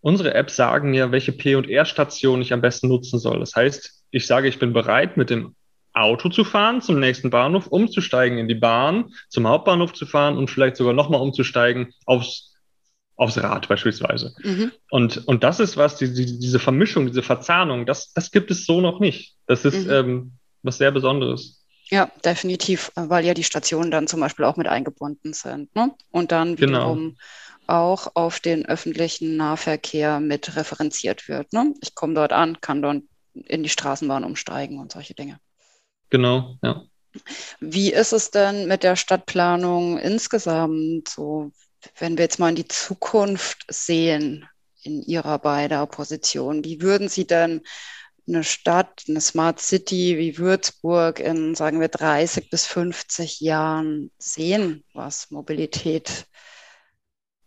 unsere 0.00 0.34
App 0.34 0.50
sagen 0.50 0.92
ja, 0.94 1.12
welche 1.12 1.32
P- 1.32 1.54
und 1.54 1.68
R-Station 1.68 2.42
ich 2.42 2.52
am 2.52 2.60
besten 2.60 2.88
nutzen 2.88 3.18
soll. 3.18 3.40
Das 3.40 3.54
heißt, 3.54 4.04
ich 4.10 4.26
sage, 4.26 4.48
ich 4.48 4.58
bin 4.58 4.72
bereit, 4.72 5.16
mit 5.16 5.30
dem 5.30 5.54
Auto 5.94 6.28
zu 6.28 6.44
fahren 6.44 6.82
zum 6.82 6.98
nächsten 6.98 7.30
Bahnhof, 7.30 7.68
umzusteigen 7.68 8.38
in 8.38 8.48
die 8.48 8.54
Bahn, 8.54 9.12
zum 9.28 9.46
Hauptbahnhof 9.46 9.92
zu 9.92 10.06
fahren 10.06 10.36
und 10.36 10.50
vielleicht 10.50 10.76
sogar 10.76 10.92
nochmal 10.92 11.20
umzusteigen 11.20 11.94
aufs, 12.04 12.52
aufs 13.16 13.38
Rad 13.38 13.68
beispielsweise. 13.68 14.34
Mhm. 14.42 14.72
Und, 14.90 15.26
und 15.28 15.44
das 15.44 15.60
ist 15.60 15.76
was, 15.76 15.96
die, 15.96 16.12
die, 16.12 16.38
diese 16.38 16.58
Vermischung, 16.58 17.06
diese 17.06 17.22
Verzahnung, 17.22 17.86
das, 17.86 18.12
das 18.12 18.32
gibt 18.32 18.50
es 18.50 18.66
so 18.66 18.80
noch 18.80 19.00
nicht. 19.00 19.36
Das 19.46 19.64
ist 19.64 19.86
mhm. 19.86 19.92
ähm, 19.92 20.32
was 20.62 20.78
sehr 20.78 20.90
Besonderes. 20.90 21.63
Ja, 21.90 22.10
definitiv, 22.24 22.90
weil 22.94 23.24
ja 23.24 23.34
die 23.34 23.44
Stationen 23.44 23.90
dann 23.90 24.06
zum 24.06 24.20
Beispiel 24.20 24.44
auch 24.44 24.56
mit 24.56 24.66
eingebunden 24.66 25.32
sind. 25.32 25.74
Ne? 25.76 25.94
Und 26.10 26.32
dann 26.32 26.56
genau. 26.56 26.78
wiederum 26.78 26.98
genau. 26.98 27.18
auch 27.66 28.12
auf 28.14 28.40
den 28.40 28.64
öffentlichen 28.66 29.36
Nahverkehr 29.36 30.20
mit 30.20 30.56
referenziert 30.56 31.28
wird. 31.28 31.52
Ne? 31.52 31.74
Ich 31.82 31.94
komme 31.94 32.14
dort 32.14 32.32
an, 32.32 32.60
kann 32.60 32.80
dort 32.80 33.02
in 33.34 33.62
die 33.62 33.68
Straßenbahn 33.68 34.24
umsteigen 34.24 34.78
und 34.78 34.92
solche 34.92 35.14
Dinge. 35.14 35.38
Genau, 36.10 36.56
ja. 36.62 36.84
Wie 37.60 37.92
ist 37.92 38.12
es 38.12 38.30
denn 38.30 38.66
mit 38.66 38.82
der 38.82 38.96
Stadtplanung 38.96 39.98
insgesamt? 39.98 41.08
So, 41.08 41.52
wenn 41.98 42.16
wir 42.16 42.24
jetzt 42.24 42.38
mal 42.38 42.48
in 42.48 42.56
die 42.56 42.68
Zukunft 42.68 43.64
sehen, 43.68 44.48
in 44.82 45.02
Ihrer 45.02 45.38
beider 45.38 45.86
Position, 45.86 46.64
wie 46.64 46.82
würden 46.82 47.08
Sie 47.08 47.26
denn 47.26 47.62
eine 48.26 48.44
Stadt, 48.44 49.04
eine 49.08 49.20
Smart 49.20 49.60
City 49.60 50.16
wie 50.18 50.38
Würzburg 50.38 51.20
in, 51.20 51.54
sagen 51.54 51.80
wir, 51.80 51.88
30 51.88 52.50
bis 52.50 52.66
50 52.66 53.40
Jahren 53.40 54.10
sehen, 54.18 54.84
was 54.94 55.30
Mobilität 55.30 56.26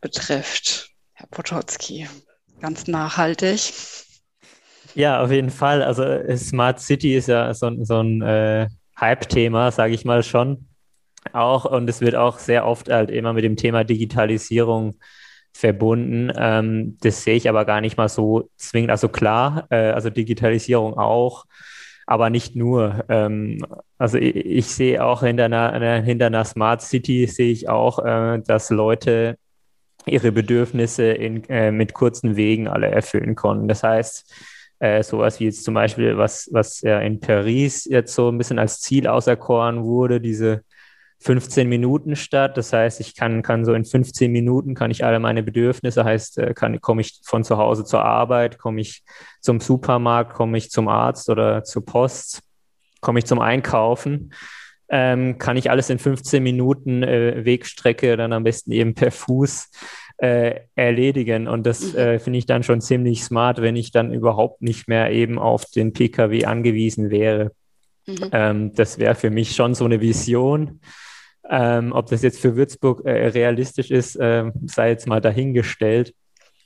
betrifft? 0.02 0.92
Herr 1.14 1.28
Potocki, 1.28 2.08
ganz 2.60 2.88
nachhaltig. 2.88 3.74
Ja, 4.94 5.24
auf 5.24 5.32
jeden 5.32 5.50
Fall. 5.50 5.84
Also 5.84 6.04
Smart 6.38 6.80
City 6.80 7.16
ist 7.16 7.28
ja 7.28 7.54
so, 7.54 7.72
so 7.84 8.02
ein 8.02 8.22
äh, 8.22 8.68
Hype-Thema, 9.00 9.72
sage 9.72 9.94
ich 9.94 10.06
mal 10.06 10.24
schon. 10.24 10.68
Auch 11.34 11.66
und 11.66 11.90
es 11.90 12.02
wird 12.02 12.16
auch 12.16 12.40
sehr 12.40 12.66
oft 12.66 12.90
halt 12.90 13.12
immer 13.12 13.34
mit 13.34 13.44
dem 13.44 13.58
Thema 13.58 13.84
Digitalisierung 13.84 15.00
verbunden. 15.54 16.32
Ähm, 16.38 16.98
das 17.02 17.24
sehe 17.24 17.36
ich 17.36 17.50
aber 17.50 17.66
gar 17.66 17.82
nicht 17.82 17.98
mal 17.98 18.10
so 18.10 18.50
zwingend. 18.58 18.92
Also 18.92 19.10
klar, 19.10 19.68
äh, 19.70 19.92
also 19.92 20.10
Digitalisierung 20.10 20.98
auch, 20.98 21.46
aber 22.06 22.30
nicht 22.30 22.56
nur. 22.56 23.06
Ähm, 23.10 23.66
also 23.98 24.18
ich, 24.18 24.36
ich, 24.36 24.68
sehe 24.68 25.04
auch 25.04 25.24
hinter 25.24 25.46
einer, 25.46 26.02
hinter 26.02 26.28
einer 26.28 26.46
Smart 26.46 26.82
City 26.82 27.28
sehe 27.28 27.52
ich 27.52 27.70
auch, 27.70 28.00
äh, 28.06 28.40
dass 28.46 28.70
Leute 28.70 29.38
ihre 30.06 30.32
Bedürfnisse 30.32 31.12
in, 31.12 31.44
äh, 31.50 31.72
mit 31.72 31.94
kurzen 31.94 32.36
Wegen 32.36 32.68
alle 32.68 32.88
erfüllen 32.88 33.36
können. 33.36 33.68
Das 33.68 33.84
heißt, 33.84 34.34
äh, 34.80 35.04
sowas 35.04 35.40
wie 35.40 35.46
jetzt 35.46 35.64
zum 35.64 35.74
Beispiel, 35.74 36.18
was, 36.18 36.50
was 36.52 36.82
ja 36.82 37.00
in 37.00 37.20
Paris 37.20 37.86
jetzt 37.86 38.14
so 38.14 38.30
ein 38.30 38.38
bisschen 38.38 38.60
als 38.60 38.80
Ziel 38.80 39.08
auserkoren 39.08 39.84
wurde, 39.84 40.22
diese 40.22 40.64
15 41.20 41.68
Minuten 41.68 42.16
Stadt. 42.16 42.58
Das 42.58 42.74
heißt, 42.74 43.00
ich 43.00 43.16
kann, 43.16 43.42
kann 43.42 43.66
so 43.66 43.74
in 43.74 43.86
15 43.86 44.32
Minuten 44.32 44.76
kann 44.76 44.92
ich 44.92 45.04
alle 45.04 45.20
meine 45.20 45.44
Bedürfnisse, 45.44 46.04
heißt, 46.04 46.38
äh, 46.38 46.54
kann, 46.54 46.80
komme 46.82 47.02
ich 47.02 47.20
von 47.24 47.44
zu 47.44 47.58
Hause 47.58 47.86
zur 47.86 48.04
Arbeit, 48.04 48.58
komme 48.58 48.82
ich 48.82 49.04
zum 49.42 49.60
Supermarkt, 49.60 50.34
komme 50.34 50.58
ich 50.58 50.70
zum 50.70 50.88
Arzt 50.88 51.30
oder 51.30 51.64
zur 51.64 51.86
Post, 51.86 52.44
komme 53.02 53.20
ich 53.20 53.26
zum 53.26 53.40
Einkaufen. 53.40 54.34
Ähm, 54.90 55.38
kann 55.38 55.58
ich 55.58 55.70
alles 55.70 55.90
in 55.90 56.00
15 56.00 56.42
Minuten 56.42 57.04
äh, 57.04 57.44
Wegstrecke 57.44 58.16
dann 58.16 58.32
am 58.32 58.46
besten 58.46 58.72
eben 58.72 58.94
per 58.94 59.12
Fuß 59.12 59.70
äh, 60.18 60.62
erledigen. 60.76 61.48
Und 61.48 61.66
das 61.66 61.94
mhm. 61.94 62.00
äh, 62.00 62.20
finde 62.20 62.40
ich 62.40 62.46
dann 62.46 62.64
schon 62.64 62.80
ziemlich 62.80 63.24
smart, 63.24 63.62
wenn 63.62 63.76
ich 63.76 63.92
dann 63.92 64.14
überhaupt 64.14 64.62
nicht 64.62 64.88
mehr 64.88 65.12
eben 65.12 65.40
auf 65.40 65.66
den 65.66 65.92
Pkw 65.92 66.46
angewiesen 66.46 67.10
wäre. 67.10 67.52
Mhm. 68.06 68.30
Ähm, 68.32 68.74
das 68.76 68.98
wäre 68.98 69.16
für 69.16 69.30
mich 69.30 69.56
schon 69.56 69.76
so 69.76 69.84
eine 69.84 70.00
Vision. 70.00 70.80
Ähm, 71.50 71.94
ob 71.94 72.08
das 72.08 72.24
jetzt 72.24 72.40
für 72.40 72.56
Würzburg 72.56 73.06
äh, 73.06 73.28
realistisch 73.28 73.92
ist, 73.92 74.16
äh, 74.18 74.52
sei 74.66 74.90
jetzt 74.90 75.08
mal 75.08 75.22
dahingestellt. 75.22 76.14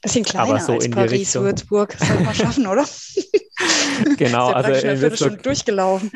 Bisschen 0.02 0.26
kleiner 0.26 0.50
Aber 0.50 0.60
so 0.60 0.74
als 0.74 0.86
in 0.86 0.92
Paris, 0.92 1.12
Richtung... 1.12 1.44
Würzburg. 1.44 1.96
Das 2.00 2.08
sollte 2.08 2.24
man 2.24 2.34
schaffen, 2.34 2.68
oder? 2.68 2.86
genau, 4.18 4.50
ja 4.52 4.56
also 4.56 4.88
in 4.88 5.02
Würzburg 5.02 5.44
durchgelaufen. 5.44 6.12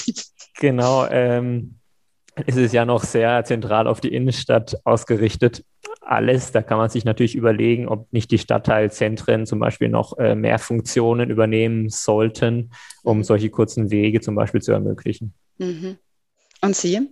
genau, 0.60 1.06
ähm, 1.06 1.76
ist 2.46 2.58
es 2.58 2.72
ja 2.72 2.84
noch 2.84 3.04
sehr 3.04 3.44
zentral 3.44 3.86
auf 3.86 4.00
die 4.00 4.14
Innenstadt 4.14 4.76
ausgerichtet. 4.84 5.64
Alles, 6.00 6.52
da 6.52 6.62
kann 6.62 6.78
man 6.78 6.90
sich 6.90 7.04
natürlich 7.04 7.34
überlegen, 7.34 7.88
ob 7.88 8.12
nicht 8.12 8.30
die 8.30 8.38
Stadtteilzentren 8.38 9.46
zum 9.46 9.60
Beispiel 9.60 9.88
noch 9.88 10.18
äh, 10.18 10.34
mehr 10.34 10.58
Funktionen 10.58 11.30
übernehmen 11.30 11.88
sollten, 11.88 12.72
um 13.02 13.18
mhm. 13.18 13.24
solche 13.24 13.48
kurzen 13.48 13.90
Wege 13.90 14.20
zum 14.20 14.34
Beispiel 14.34 14.60
zu 14.60 14.72
ermöglichen. 14.72 15.32
Mhm. 15.58 15.96
Und 16.60 16.76
Sie? 16.76 17.08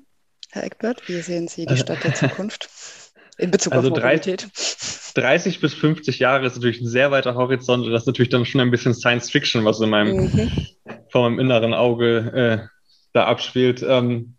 Herr 0.52 0.64
Eckbert, 0.64 1.08
wie 1.08 1.20
sehen 1.20 1.48
Sie 1.48 1.66
die 1.66 1.76
Stadt 1.76 2.02
der 2.02 2.14
Zukunft 2.14 2.68
in 3.38 3.50
Bezug 3.52 3.72
also 3.72 3.90
auf 3.90 3.96
Mobilität? 3.96 4.48
30 5.14 5.60
bis 5.60 5.74
50 5.74 6.18
Jahre 6.18 6.46
ist 6.46 6.56
natürlich 6.56 6.80
ein 6.80 6.88
sehr 6.88 7.10
weiter 7.10 7.34
Horizont 7.34 7.84
und 7.84 7.92
das 7.92 8.02
ist 8.02 8.06
natürlich 8.06 8.30
dann 8.30 8.44
schon 8.44 8.60
ein 8.60 8.70
bisschen 8.70 8.94
Science 8.94 9.30
Fiction, 9.30 9.64
was 9.64 9.80
in 9.80 9.90
meinem, 9.90 10.16
mhm. 10.16 10.66
vor 11.10 11.28
meinem 11.28 11.38
inneren 11.38 11.74
Auge 11.74 12.16
äh, 12.34 12.68
da 13.12 13.26
abspielt. 13.26 13.84
Ähm, 13.86 14.34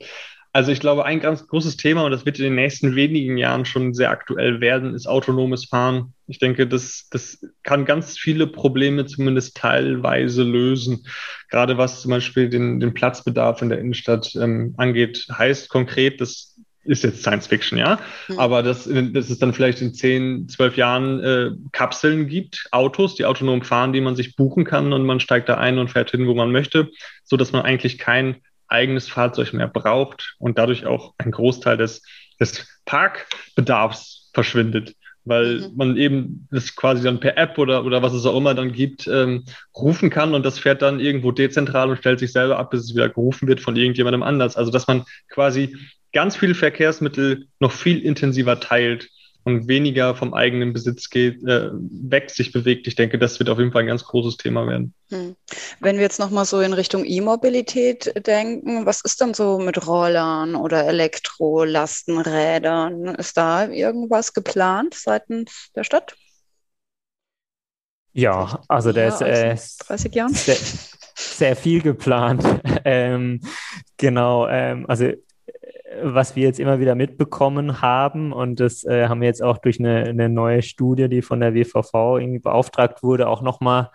also 0.53 0.71
ich 0.71 0.81
glaube, 0.81 1.05
ein 1.05 1.21
ganz 1.21 1.47
großes 1.47 1.77
Thema, 1.77 2.03
und 2.03 2.11
das 2.11 2.25
wird 2.25 2.37
in 2.39 2.43
den 2.43 2.55
nächsten 2.55 2.95
wenigen 2.95 3.37
Jahren 3.37 3.63
schon 3.63 3.93
sehr 3.93 4.11
aktuell 4.11 4.59
werden, 4.59 4.93
ist 4.93 5.07
autonomes 5.07 5.65
Fahren. 5.65 6.13
Ich 6.27 6.39
denke, 6.39 6.67
das, 6.67 7.07
das 7.09 7.45
kann 7.63 7.85
ganz 7.85 8.17
viele 8.17 8.47
Probleme 8.47 9.05
zumindest 9.05 9.55
teilweise 9.55 10.43
lösen. 10.43 11.05
Gerade 11.49 11.77
was 11.77 12.01
zum 12.01 12.11
Beispiel 12.11 12.49
den, 12.49 12.81
den 12.81 12.93
Platzbedarf 12.93 13.61
in 13.61 13.69
der 13.69 13.79
Innenstadt 13.79 14.35
ähm, 14.35 14.73
angeht, 14.77 15.25
heißt 15.31 15.69
konkret, 15.69 16.19
das 16.19 16.57
ist 16.83 17.03
jetzt 17.03 17.21
Science 17.21 17.47
Fiction, 17.47 17.77
ja, 17.77 17.99
mhm. 18.27 18.39
aber 18.39 18.63
dass, 18.63 18.89
dass 18.89 19.29
es 19.29 19.39
dann 19.39 19.53
vielleicht 19.53 19.81
in 19.81 19.93
zehn, 19.93 20.49
zwölf 20.49 20.77
Jahren 20.77 21.19
äh, 21.23 21.51
Kapseln 21.71 22.27
gibt, 22.27 22.67
Autos, 22.71 23.15
die 23.15 23.25
autonom 23.25 23.61
fahren, 23.61 23.93
die 23.93 24.01
man 24.01 24.15
sich 24.15 24.35
buchen 24.35 24.65
kann 24.65 24.91
und 24.91 25.05
man 25.05 25.19
steigt 25.19 25.47
da 25.47 25.57
ein 25.57 25.77
und 25.77 25.89
fährt 25.89 26.11
hin, 26.11 26.27
wo 26.27 26.33
man 26.33 26.51
möchte, 26.51 26.89
so 27.23 27.37
dass 27.37 27.51
man 27.51 27.61
eigentlich 27.61 27.99
kein 27.99 28.37
eigenes 28.71 29.09
Fahrzeug 29.09 29.53
mehr 29.53 29.67
braucht 29.67 30.35
und 30.39 30.57
dadurch 30.57 30.85
auch 30.85 31.13
ein 31.17 31.31
Großteil 31.31 31.77
des, 31.77 32.01
des 32.39 32.67
Parkbedarfs 32.85 34.29
verschwindet, 34.33 34.95
weil 35.23 35.59
mhm. 35.59 35.71
man 35.75 35.97
eben 35.97 36.47
das 36.51 36.75
quasi 36.75 37.03
dann 37.03 37.19
per 37.19 37.37
App 37.37 37.57
oder, 37.57 37.85
oder 37.85 38.01
was 38.01 38.13
es 38.13 38.25
auch 38.25 38.37
immer 38.37 38.55
dann 38.55 38.71
gibt, 38.71 39.07
ähm, 39.07 39.45
rufen 39.75 40.09
kann 40.09 40.33
und 40.33 40.45
das 40.45 40.59
fährt 40.59 40.81
dann 40.81 40.99
irgendwo 40.99 41.31
dezentral 41.31 41.89
und 41.89 41.97
stellt 41.97 42.19
sich 42.19 42.31
selber 42.31 42.57
ab, 42.57 42.71
bis 42.71 42.81
es 42.81 42.95
wieder 42.95 43.09
gerufen 43.09 43.47
wird 43.47 43.61
von 43.61 43.75
irgendjemandem 43.75 44.23
anders. 44.23 44.55
Also 44.55 44.71
dass 44.71 44.87
man 44.87 45.03
quasi 45.29 45.75
ganz 46.13 46.35
viele 46.35 46.55
Verkehrsmittel 46.55 47.47
noch 47.59 47.71
viel 47.71 47.99
intensiver 47.99 48.59
teilt 48.59 49.09
und 49.43 49.67
weniger 49.67 50.15
vom 50.15 50.33
eigenen 50.33 50.73
Besitz 50.73 51.09
geht, 51.09 51.43
äh, 51.43 51.69
weg 51.73 52.29
sich 52.29 52.51
bewegt. 52.51 52.87
Ich 52.87 52.95
denke, 52.95 53.17
das 53.17 53.39
wird 53.39 53.49
auf 53.49 53.57
jeden 53.57 53.71
Fall 53.71 53.83
ein 53.83 53.87
ganz 53.87 54.03
großes 54.03 54.35
Thema 54.37 54.67
werden. 54.67 54.93
Hm. 55.09 55.35
Wenn 55.79 55.95
wir 55.95 56.03
jetzt 56.03 56.19
nochmal 56.19 56.45
so 56.45 56.59
in 56.61 56.73
Richtung 56.73 57.03
E-Mobilität 57.05 58.13
denken, 58.27 58.85
was 58.85 59.01
ist 59.01 59.19
dann 59.21 59.33
so 59.33 59.57
mit 59.57 59.87
Rollern 59.87 60.53
oder 60.55 60.85
Elektrolastenrädern? 60.85 63.15
Ist 63.15 63.37
da 63.37 63.67
irgendwas 63.67 64.33
geplant 64.33 64.93
seitens 64.93 65.71
der 65.75 65.83
Stadt? 65.83 66.15
Ja, 68.13 68.61
also 68.67 68.91
der 68.91 69.07
ist 69.07 69.21
äh, 69.21 69.55
30 69.87 70.13
Jahren. 70.13 70.33
Sehr, 70.33 70.57
sehr 71.15 71.55
viel 71.55 71.81
geplant. 71.81 72.43
ähm, 72.85 73.41
genau, 73.97 74.47
ähm, 74.47 74.85
also 74.87 75.13
was 76.03 76.35
wir 76.35 76.43
jetzt 76.43 76.59
immer 76.59 76.79
wieder 76.79 76.95
mitbekommen 76.95 77.81
haben, 77.81 78.31
und 78.31 78.59
das 78.59 78.83
äh, 78.83 79.07
haben 79.07 79.21
wir 79.21 79.27
jetzt 79.27 79.43
auch 79.43 79.57
durch 79.57 79.79
eine, 79.79 80.03
eine, 80.03 80.29
neue 80.29 80.61
Studie, 80.61 81.09
die 81.09 81.21
von 81.21 81.39
der 81.39 81.53
WVV 81.53 82.17
irgendwie 82.19 82.39
beauftragt 82.39 83.03
wurde, 83.03 83.27
auch 83.27 83.41
nochmal 83.41 83.89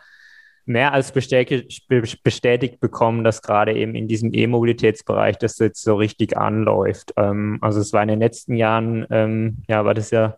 mehr 0.65 0.93
als 0.93 1.13
bestätigt, 1.13 1.87
bestätigt 2.23 2.81
bekommen, 2.81 3.25
dass 3.25 3.43
gerade 3.43 3.75
eben 3.75 3.95
in 3.95 4.09
diesem 4.09 4.35
E-Mobilitätsbereich 4.35 5.39
das 5.39 5.59
jetzt 5.59 5.83
so 5.83 5.95
richtig 5.95 6.37
anläuft. 6.37 7.13
Ähm, 7.17 7.59
also 7.61 7.81
es 7.81 7.93
war 7.93 8.03
in 8.03 8.09
den 8.09 8.21
letzten 8.21 8.57
Jahren, 8.57 9.07
ähm, 9.11 9.63
ja, 9.69 9.85
war 9.85 9.95
das 9.95 10.11
ja 10.11 10.37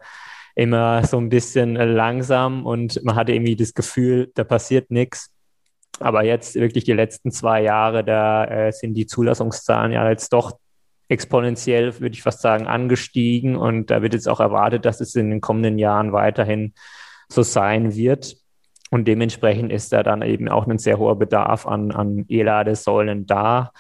immer 0.55 1.05
so 1.05 1.19
ein 1.19 1.29
bisschen 1.29 1.77
langsam 1.77 2.67
und 2.67 3.03
man 3.05 3.15
hatte 3.17 3.33
irgendwie 3.33 3.57
das 3.57 3.75
Gefühl, 3.75 4.31
da 4.35 4.45
passiert 4.45 4.91
nichts. 4.91 5.33
Aber 6.01 6.25
jetzt 6.25 6.55
wirklich 6.57 6.85
die 6.85 6.93
letzten 6.93 7.31
zwei 7.31 7.63
Jahre, 7.63 8.05
da 8.05 8.45
äh, 8.45 8.73
sind 8.73 8.95
die 8.95 9.07
Zulassungszahlen 9.07 9.93
ja 9.93 10.09
jetzt 10.09 10.33
doch 10.33 10.59
exponentiell, 11.09 12.01
würde 12.01 12.15
ich 12.15 12.23
fast 12.23 12.43
sagen, 12.43 12.67
angestiegen. 12.67 13.57
Und 13.57 13.91
da 13.91 14.03
wird 14.03 14.15
jetzt 14.15 14.29
auch 14.29 14.41
erwartet, 14.41 14.85
dass 14.85 15.01
es 15.01 15.15
in 15.15 15.31
den 15.31 15.41
kommenden 15.41 15.79
Jahren 15.79 16.13
weiterhin 16.13 16.75
so 17.29 17.43
sein 17.43 17.95
wird. 17.95 18.37
Und 18.91 19.07
dementsprechend 19.07 19.73
ist 19.73 19.93
da 19.93 20.03
dann 20.03 20.23
eben 20.23 20.49
auch 20.49 20.67
ein 20.67 20.79
sehr 20.79 20.99
hoher 20.99 21.19
Bedarf 21.19 21.67
an, 21.67 21.93
an 21.93 22.25
E-Ladesäulen 22.29 23.27
da. 23.27 23.73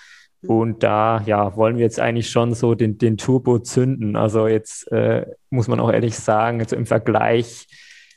Und 0.47 0.83
da 0.83 1.23
ja, 1.27 1.57
wollen 1.57 1.77
wir 1.77 1.85
jetzt 1.85 1.99
eigentlich 1.99 2.31
schon 2.31 2.55
so 2.55 2.75
den, 2.75 2.99
den 2.99 3.17
Turbo 3.17 3.59
zünden. 3.59 4.17
Also 4.17 4.47
jetzt 4.47 4.91
äh, 4.93 5.27
muss 5.51 5.69
man 5.69 5.81
auch 5.81 5.91
ehrlich 5.91 6.15
sagen, 6.15 6.61
also 6.61 6.77
im 6.77 6.87
Vergleich 6.87 7.67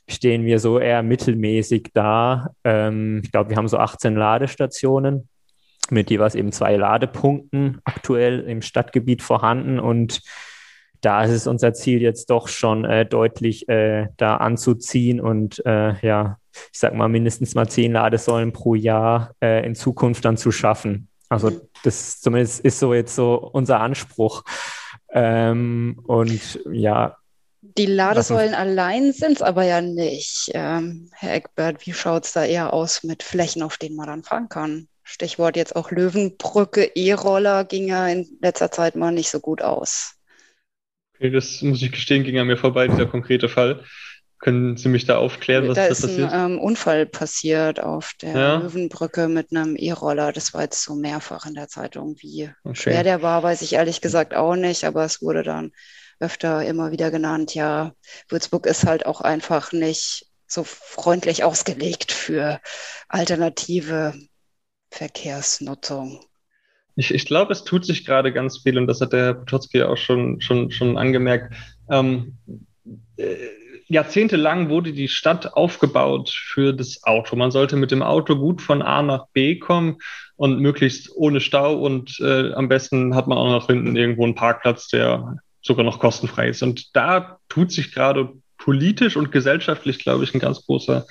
stehen 0.07 0.45
wir 0.45 0.59
so 0.59 0.77
eher 0.77 1.01
mittelmäßig 1.03 1.89
da. 1.93 2.51
Ähm, 2.63 3.21
ich 3.23 3.31
glaube, 3.31 3.49
wir 3.49 3.57
haben 3.57 3.67
so 3.67 3.77
18 3.77 4.15
Ladestationen 4.15 5.29
mit 5.91 6.09
jeweils 6.09 6.35
eben 6.35 6.51
zwei 6.51 6.75
Ladepunkten 6.75 7.79
aktuell 7.83 8.41
im 8.41 8.61
Stadtgebiet 8.61 9.21
vorhanden 9.21 9.79
und 9.79 10.21
da 11.01 11.23
ist 11.23 11.31
es 11.31 11.47
unser 11.47 11.73
Ziel 11.73 12.01
jetzt 12.01 12.29
doch 12.29 12.47
schon 12.47 12.85
äh, 12.85 13.05
deutlich 13.05 13.67
äh, 13.67 14.07
da 14.17 14.37
anzuziehen 14.37 15.19
und 15.19 15.65
äh, 15.65 15.95
ja, 16.05 16.37
ich 16.53 16.79
sag 16.79 16.93
mal 16.93 17.09
mindestens 17.09 17.55
mal 17.55 17.67
zehn 17.67 17.93
Ladesäulen 17.93 18.53
pro 18.53 18.75
Jahr 18.75 19.33
äh, 19.41 19.65
in 19.65 19.73
Zukunft 19.75 20.25
dann 20.25 20.37
zu 20.37 20.51
schaffen. 20.51 21.07
Also 21.29 21.61
das 21.83 22.19
zumindest 22.19 22.59
ist 22.59 22.79
so 22.79 22.93
jetzt 22.93 23.15
so 23.15 23.35
unser 23.35 23.79
Anspruch. 23.79 24.43
Ähm, 25.13 25.99
und 26.05 26.59
ja. 26.71 27.17
Die 27.61 27.85
Ladesäulen 27.85 28.53
allein 28.53 29.13
sind 29.13 29.37
es 29.37 29.41
aber 29.41 29.63
ja 29.63 29.81
nicht. 29.81 30.51
Ähm, 30.53 31.09
Herr 31.13 31.35
Eckbert, 31.35 31.85
wie 31.85 31.93
schaut 31.93 32.25
es 32.25 32.33
da 32.33 32.43
eher 32.43 32.73
aus 32.73 33.03
mit 33.03 33.23
Flächen, 33.23 33.63
auf 33.63 33.77
denen 33.77 33.95
man 33.95 34.07
dann 34.07 34.23
fahren 34.23 34.49
kann? 34.49 34.87
Stichwort 35.11 35.57
jetzt 35.57 35.75
auch 35.75 35.91
Löwenbrücke, 35.91 36.91
E-Roller 36.95 37.65
ging 37.65 37.89
ja 37.89 38.07
in 38.07 38.37
letzter 38.41 38.71
Zeit 38.71 38.95
mal 38.95 39.11
nicht 39.11 39.29
so 39.29 39.41
gut 39.41 39.61
aus. 39.61 40.15
Okay, 41.15 41.29
das 41.29 41.61
muss 41.61 41.81
ich 41.81 41.91
gestehen, 41.91 42.23
ging 42.23 42.39
an 42.39 42.47
mir 42.47 42.57
vorbei, 42.57 42.87
dieser 42.87 43.05
konkrete 43.05 43.49
Fall. 43.49 43.83
Können 44.39 44.75
Sie 44.77 44.87
mich 44.87 45.05
da 45.05 45.17
aufklären, 45.17 45.67
was 45.67 45.75
da 45.75 45.85
ist 45.85 46.01
da 46.01 46.07
passiert? 46.07 46.27
Ist 46.27 46.33
ein 46.33 46.51
ähm, 46.53 46.59
Unfall 46.59 47.05
passiert 47.05 47.79
auf 47.79 48.13
der 48.21 48.35
ja. 48.35 48.55
Löwenbrücke 48.55 49.27
mit 49.27 49.51
einem 49.51 49.75
E-Roller. 49.75 50.31
Das 50.31 50.53
war 50.53 50.63
jetzt 50.63 50.81
so 50.81 50.95
mehrfach 50.95 51.45
in 51.45 51.53
der 51.53 51.67
Zeitung. 51.67 52.15
Wie 52.19 52.49
okay. 52.63 52.75
schwer 52.75 53.03
der 53.03 53.21
war, 53.21 53.43
weiß 53.43 53.61
ich 53.61 53.73
ehrlich 53.73 54.01
gesagt 54.01 54.33
auch 54.33 54.55
nicht, 54.55 54.85
aber 54.85 55.03
es 55.03 55.21
wurde 55.21 55.43
dann 55.43 55.73
öfter 56.19 56.65
immer 56.65 56.91
wieder 56.91 57.11
genannt. 57.11 57.53
Ja, 57.53 57.91
Würzburg 58.29 58.65
ist 58.65 58.85
halt 58.87 59.05
auch 59.05 59.21
einfach 59.21 59.73
nicht 59.73 60.31
so 60.47 60.63
freundlich 60.63 61.43
ausgelegt 61.43 62.11
für 62.11 62.59
alternative 63.09 64.13
Verkehrsnutzung? 64.91 66.19
Ich, 66.95 67.13
ich 67.13 67.25
glaube, 67.25 67.53
es 67.53 67.63
tut 67.63 67.85
sich 67.85 68.05
gerade 68.05 68.31
ganz 68.33 68.59
viel 68.59 68.77
und 68.77 68.87
das 68.87 69.01
hat 69.01 69.13
der 69.13 69.25
Herr 69.25 69.33
Potocki 69.33 69.81
auch 69.83 69.97
schon, 69.97 70.41
schon, 70.41 70.69
schon 70.71 70.97
angemerkt. 70.97 71.55
Ähm, 71.89 72.37
äh, 73.15 73.35
jahrzehntelang 73.87 74.69
wurde 74.69 74.91
die 74.91 75.07
Stadt 75.07 75.53
aufgebaut 75.53 76.29
für 76.29 76.73
das 76.73 77.03
Auto. 77.03 77.35
Man 77.35 77.51
sollte 77.51 77.77
mit 77.77 77.91
dem 77.91 78.03
Auto 78.03 78.35
gut 78.35 78.61
von 78.61 78.81
A 78.81 79.01
nach 79.01 79.27
B 79.33 79.57
kommen 79.57 79.97
und 80.35 80.59
möglichst 80.59 81.09
ohne 81.15 81.39
Stau 81.39 81.75
und 81.79 82.19
äh, 82.19 82.53
am 82.53 82.67
besten 82.67 83.15
hat 83.15 83.27
man 83.27 83.37
auch 83.37 83.49
noch 83.49 83.67
hinten 83.67 83.95
irgendwo 83.95 84.25
einen 84.25 84.35
Parkplatz, 84.35 84.87
der 84.89 85.37
sogar 85.61 85.85
noch 85.85 85.99
kostenfrei 85.99 86.49
ist. 86.49 86.63
Und 86.63 86.95
da 86.95 87.39
tut 87.47 87.71
sich 87.71 87.93
gerade 87.93 88.33
politisch 88.57 89.15
und 89.15 89.31
gesellschaftlich, 89.31 89.99
glaube 89.99 90.23
ich, 90.23 90.33
ein 90.33 90.39
ganz 90.39 90.65
großer, 90.65 91.05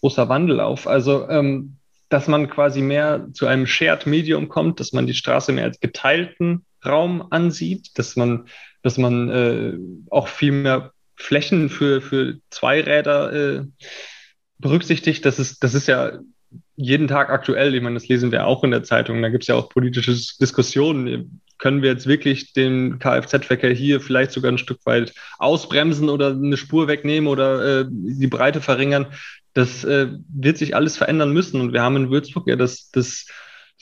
großer 0.00 0.28
Wandel 0.28 0.60
auf. 0.60 0.86
Also 0.86 1.28
ähm, 1.28 1.76
dass 2.12 2.28
man 2.28 2.50
quasi 2.50 2.82
mehr 2.82 3.28
zu 3.32 3.46
einem 3.46 3.66
Shared 3.66 4.06
Medium 4.06 4.48
kommt, 4.48 4.80
dass 4.80 4.92
man 4.92 5.06
die 5.06 5.14
Straße 5.14 5.52
mehr 5.52 5.64
als 5.64 5.80
geteilten 5.80 6.64
Raum 6.84 7.26
ansieht, 7.30 7.98
dass 7.98 8.16
man, 8.16 8.48
dass 8.82 8.98
man 8.98 9.30
äh, 9.30 9.78
auch 10.10 10.28
viel 10.28 10.52
mehr 10.52 10.92
Flächen 11.16 11.68
für, 11.70 12.00
für 12.00 12.38
Zweiräder 12.50 13.32
äh, 13.32 13.64
berücksichtigt. 14.58 15.24
Das 15.24 15.38
ist, 15.38 15.62
das 15.62 15.74
ist 15.74 15.88
ja 15.88 16.18
jeden 16.76 17.08
Tag 17.08 17.30
aktuell. 17.30 17.74
Ich 17.74 17.82
meine, 17.82 17.94
das 17.94 18.08
lesen 18.08 18.32
wir 18.32 18.46
auch 18.46 18.64
in 18.64 18.72
der 18.72 18.82
Zeitung. 18.82 19.22
Da 19.22 19.28
gibt 19.28 19.44
es 19.44 19.48
ja 19.48 19.54
auch 19.54 19.68
politische 19.68 20.12
Diskussionen. 20.12 21.40
Können 21.58 21.82
wir 21.82 21.90
jetzt 21.90 22.06
wirklich 22.06 22.52
den 22.52 22.98
Kfz-Verkehr 22.98 23.72
hier 23.72 24.00
vielleicht 24.00 24.32
sogar 24.32 24.50
ein 24.50 24.58
Stück 24.58 24.80
weit 24.84 25.14
ausbremsen 25.38 26.08
oder 26.08 26.30
eine 26.30 26.56
Spur 26.56 26.88
wegnehmen 26.88 27.28
oder 27.28 27.80
äh, 27.80 27.84
die 27.88 28.26
Breite 28.26 28.60
verringern? 28.60 29.06
Das 29.54 29.84
äh, 29.84 30.08
wird 30.28 30.58
sich 30.58 30.74
alles 30.74 30.96
verändern 30.96 31.32
müssen. 31.32 31.60
Und 31.60 31.72
wir 31.72 31.82
haben 31.82 31.96
in 31.96 32.10
Würzburg 32.10 32.48
ja 32.48 32.56
das, 32.56 32.90
das, 32.90 33.26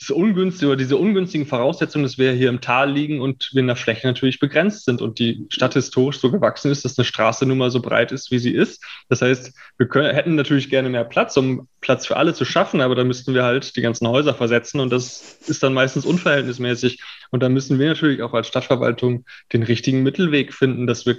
das 0.01 0.09
ungünstige 0.09 0.67
oder 0.67 0.77
diese 0.77 0.97
ungünstigen 0.97 1.45
Voraussetzungen, 1.45 2.03
dass 2.03 2.17
wir 2.17 2.31
hier 2.33 2.49
im 2.49 2.59
Tal 2.59 2.91
liegen 2.91 3.21
und 3.21 3.51
wir 3.53 3.59
in 3.59 3.67
der 3.67 3.75
Fläche 3.75 4.07
natürlich 4.07 4.39
begrenzt 4.39 4.85
sind 4.85 4.99
und 4.99 5.19
die 5.19 5.45
Stadt 5.49 5.75
historisch 5.75 6.19
so 6.19 6.31
gewachsen 6.31 6.71
ist, 6.71 6.83
dass 6.83 6.97
eine 6.97 7.05
Straße 7.05 7.45
nun 7.45 7.59
mal 7.59 7.69
so 7.69 7.81
breit 7.81 8.11
ist, 8.11 8.31
wie 8.31 8.39
sie 8.39 8.51
ist. 8.51 8.83
Das 9.09 9.21
heißt, 9.21 9.53
wir 9.77 9.87
können, 9.87 10.13
hätten 10.13 10.33
natürlich 10.33 10.71
gerne 10.71 10.89
mehr 10.89 11.03
Platz, 11.03 11.37
um 11.37 11.67
Platz 11.81 12.07
für 12.07 12.17
alle 12.17 12.33
zu 12.33 12.45
schaffen, 12.45 12.81
aber 12.81 12.95
da 12.95 13.03
müssten 13.03 13.35
wir 13.35 13.43
halt 13.43 13.75
die 13.75 13.81
ganzen 13.81 14.07
Häuser 14.07 14.33
versetzen 14.33 14.79
und 14.79 14.91
das 14.91 15.37
ist 15.47 15.61
dann 15.61 15.73
meistens 15.73 16.03
unverhältnismäßig. 16.03 16.99
Und 17.29 17.43
da 17.43 17.49
müssen 17.49 17.77
wir 17.77 17.89
natürlich 17.89 18.23
auch 18.23 18.33
als 18.33 18.47
Stadtverwaltung 18.47 19.25
den 19.53 19.61
richtigen 19.61 20.01
Mittelweg 20.01 20.53
finden, 20.53 20.87
dass 20.87 21.05
wir, 21.05 21.17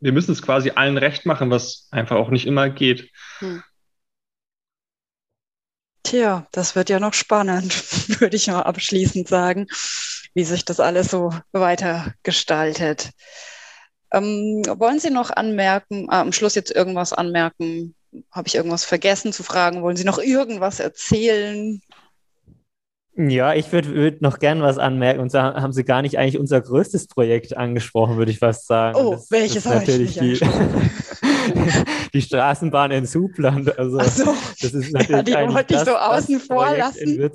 wir 0.00 0.12
müssen 0.12 0.32
es 0.32 0.42
quasi 0.42 0.72
allen 0.74 0.98
recht 0.98 1.24
machen, 1.24 1.50
was 1.50 1.86
einfach 1.92 2.16
auch 2.16 2.30
nicht 2.30 2.46
immer 2.46 2.68
geht. 2.68 3.10
Hm. 3.38 3.62
Tja, 6.04 6.46
das 6.52 6.76
wird 6.76 6.90
ja 6.90 7.00
noch 7.00 7.14
spannend, 7.14 7.72
würde 8.20 8.36
ich 8.36 8.46
mal 8.46 8.62
abschließend 8.62 9.26
sagen, 9.26 9.66
wie 10.34 10.44
sich 10.44 10.64
das 10.64 10.78
alles 10.78 11.10
so 11.10 11.32
weiter 11.52 12.12
gestaltet. 12.22 13.10
Ähm, 14.12 14.62
wollen 14.76 15.00
Sie 15.00 15.10
noch 15.10 15.30
anmerken, 15.30 16.06
äh, 16.10 16.16
am 16.16 16.32
Schluss 16.32 16.54
jetzt 16.54 16.70
irgendwas 16.70 17.12
anmerken? 17.12 17.94
Habe 18.30 18.46
ich 18.46 18.54
irgendwas 18.54 18.84
vergessen 18.84 19.32
zu 19.32 19.42
fragen? 19.42 19.82
Wollen 19.82 19.96
Sie 19.96 20.04
noch 20.04 20.18
irgendwas 20.18 20.78
erzählen? 20.78 21.80
Ja, 23.16 23.54
ich 23.54 23.72
würde 23.72 23.94
würd 23.94 24.22
noch 24.22 24.38
gern 24.38 24.60
was 24.60 24.76
anmerken. 24.76 25.20
Und 25.20 25.30
zwar 25.30 25.54
haben 25.54 25.72
Sie 25.72 25.84
gar 25.84 26.02
nicht 26.02 26.18
eigentlich 26.18 26.38
unser 26.38 26.60
größtes 26.60 27.08
Projekt 27.08 27.56
angesprochen, 27.56 28.16
würde 28.16 28.30
ich 28.30 28.40
fast 28.40 28.66
sagen. 28.66 28.98
Oh, 28.98 29.12
das, 29.12 29.30
welches 29.30 29.66
habe 29.66 29.84
ich 29.84 29.98
nicht 29.98 30.20
die, 30.20 30.40
die 32.14 32.22
Straßenbahn 32.22 32.90
in 32.90 33.06
Subland. 33.06 33.78
Also, 33.78 33.98
so. 34.00 34.34
das 34.60 34.74
ist 34.74 34.92
natürlich 34.92 35.34
ja, 35.34 35.46
die 35.46 35.54
wollte 35.54 35.74
ich 35.74 35.80
so 35.80 35.96
außen 35.96 36.40
vor 36.40 36.76
lassen. 36.76 37.30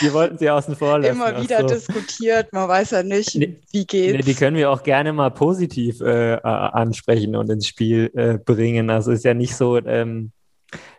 Die 0.00 0.12
wollten 0.12 0.38
Sie 0.38 0.50
außen 0.50 0.76
vor 0.76 0.98
lassen. 0.98 1.16
Immer 1.16 1.42
wieder 1.42 1.60
so. 1.60 1.74
diskutiert, 1.74 2.52
man 2.52 2.68
weiß 2.68 2.92
ja 2.92 3.02
nicht, 3.02 3.34
nee, 3.34 3.60
wie 3.72 3.86
geht's. 3.86 4.12
Nee, 4.12 4.22
die 4.22 4.34
können 4.34 4.56
wir 4.56 4.70
auch 4.70 4.82
gerne 4.82 5.12
mal 5.12 5.30
positiv 5.30 6.00
äh, 6.00 6.34
ansprechen 6.42 7.36
und 7.36 7.50
ins 7.50 7.66
Spiel 7.66 8.10
äh, 8.14 8.38
bringen. 8.38 8.90
Also 8.90 9.12
ist 9.12 9.24
ja 9.24 9.34
nicht 9.34 9.56
so, 9.56 9.78
ähm, 9.78 10.32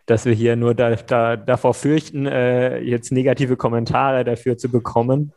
dass 0.06 0.26
wir 0.26 0.34
hier 0.34 0.56
nur 0.56 0.76
da, 0.76 0.96
da, 0.96 1.36
davor 1.36 1.74
fürchten, 1.74 2.26
äh, 2.26 2.80
jetzt 2.80 3.12
negative 3.12 3.58
Kommentare 3.58 4.24
dafür 4.24 4.58
zu 4.58 4.70
bekommen. 4.70 5.34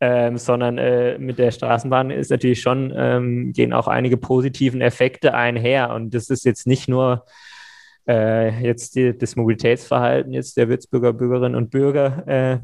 Ähm, 0.00 0.38
sondern 0.38 0.78
äh, 0.78 1.18
mit 1.18 1.38
der 1.40 1.50
Straßenbahn 1.50 2.12
ist 2.12 2.30
natürlich 2.30 2.60
schon, 2.60 2.92
ähm, 2.96 3.52
gehen 3.52 3.72
auch 3.72 3.88
einige 3.88 4.16
positiven 4.16 4.80
Effekte 4.80 5.34
einher. 5.34 5.92
Und 5.92 6.14
das 6.14 6.30
ist 6.30 6.44
jetzt 6.44 6.68
nicht 6.68 6.88
nur 6.88 7.24
äh, 8.08 8.62
jetzt 8.62 8.94
die, 8.94 9.16
das 9.16 9.34
Mobilitätsverhalten 9.34 10.32
jetzt 10.32 10.56
der 10.56 10.68
Würzburger 10.68 11.12
Bürgerinnen 11.12 11.56
und 11.56 11.70
Bürger, 11.70 12.22
äh, 12.28 12.58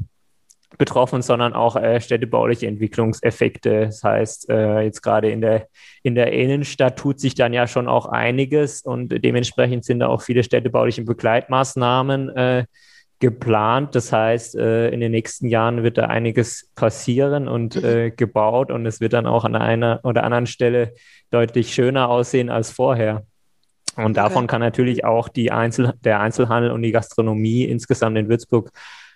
betroffen, 0.77 1.21
sondern 1.21 1.53
auch 1.53 1.75
äh, 1.75 2.01
städtebauliche 2.01 2.67
Entwicklungseffekte. 2.67 3.81
Das 3.85 4.03
heißt, 4.03 4.49
äh, 4.49 4.81
jetzt 4.81 5.01
gerade 5.01 5.29
in 5.29 5.41
der, 5.41 5.67
in 6.03 6.15
der 6.15 6.33
Innenstadt 6.33 6.97
tut 6.97 7.19
sich 7.19 7.35
dann 7.35 7.53
ja 7.53 7.67
schon 7.67 7.87
auch 7.87 8.07
einiges 8.07 8.81
und 8.81 9.09
dementsprechend 9.23 9.85
sind 9.85 9.99
da 9.99 10.07
auch 10.07 10.21
viele 10.21 10.43
städtebauliche 10.43 11.03
Begleitmaßnahmen 11.03 12.29
äh, 12.29 12.65
geplant. 13.19 13.95
Das 13.95 14.11
heißt, 14.11 14.55
äh, 14.55 14.89
in 14.89 14.99
den 14.99 15.11
nächsten 15.11 15.47
Jahren 15.47 15.83
wird 15.83 15.97
da 15.97 16.05
einiges 16.05 16.69
passieren 16.75 17.47
und 17.47 17.75
äh, 17.75 18.11
gebaut 18.11 18.71
und 18.71 18.85
es 18.85 18.99
wird 18.99 19.13
dann 19.13 19.25
auch 19.25 19.45
an 19.45 19.55
einer 19.55 20.01
oder 20.03 20.23
anderen 20.23 20.47
Stelle 20.47 20.93
deutlich 21.31 21.73
schöner 21.73 22.09
aussehen 22.09 22.49
als 22.49 22.71
vorher. 22.71 23.25
Und 23.95 24.03
okay. 24.03 24.13
davon 24.13 24.47
kann 24.47 24.59
natürlich 24.59 25.05
auch 25.05 25.29
die 25.29 25.51
Einzel 25.51 25.93
der 26.01 26.19
Einzelhandel 26.19 26.71
und 26.71 26.81
die 26.81 26.91
Gastronomie 26.91 27.63
insgesamt 27.63 28.17
in 28.17 28.27
Würzburg 28.27 28.71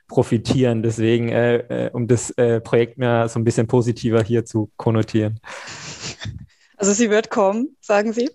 profitieren. 0.08 0.84
Deswegen, 0.84 1.30
äh, 1.30 1.88
äh, 1.88 1.90
um 1.92 2.08
das 2.08 2.32
äh, 2.32 2.62
Projekt 2.62 2.98
mir 2.98 3.28
so 3.28 3.40
ein 3.40 3.44
bisschen 3.44 3.68
positiver 3.68 4.24
hier 4.24 4.46
zu 4.46 4.72
konnotieren. 4.78 5.40
Also 6.78 6.94
sie 6.94 7.10
wird 7.10 7.30
kommen, 7.30 7.76
sagen 7.82 8.14
Sie? 8.14 8.30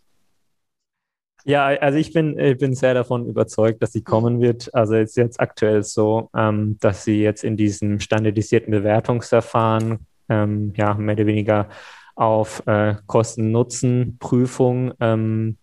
Ja, 1.47 1.67
also 1.67 1.99
ich 1.99 2.13
bin, 2.13 2.39
ich 2.39 2.57
bin 2.57 2.75
sehr 2.75 2.95
davon 2.95 3.27
überzeugt, 3.27 3.83
dass 3.83 3.93
sie 3.93 4.03
kommen 4.03 4.41
wird. 4.41 4.75
Also 4.75 4.95
es 4.95 5.11
ist 5.11 5.17
jetzt 5.17 5.41
aktuell 5.41 5.83
so, 5.83 6.31
ähm, 6.35 6.79
dass 6.81 7.05
sie 7.05 7.23
jetzt 7.23 7.45
in 7.45 7.59
diesem 7.59 8.01
standardisierten 8.01 8.71
Bewertungsverfahren 8.71 10.07
ähm, 10.31 10.73
ja 10.75 10.95
mehr 10.95 11.15
oder 11.15 11.27
weniger 11.27 11.69
auf 12.15 12.67
äh, 12.67 12.95
Kosten-Nutzen-Prüfung 13.07 14.95
ähm, 15.01 15.59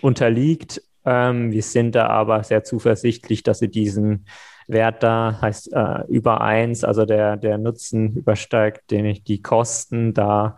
unterliegt. 0.00 0.80
Ähm, 1.04 1.50
wir 1.50 1.62
sind 1.62 1.94
da 1.94 2.06
aber 2.06 2.42
sehr 2.42 2.64
zuversichtlich, 2.64 3.42
dass 3.42 3.58
sie 3.58 3.68
diesen 3.68 4.24
Wert 4.66 5.02
da 5.02 5.38
heißt 5.42 5.74
äh, 5.74 6.04
über 6.08 6.40
eins, 6.40 6.84
also 6.84 7.04
der, 7.04 7.36
der 7.36 7.58
Nutzen 7.58 8.16
übersteigt 8.16 8.90
den, 8.90 9.22
die 9.24 9.42
Kosten 9.42 10.14
da 10.14 10.56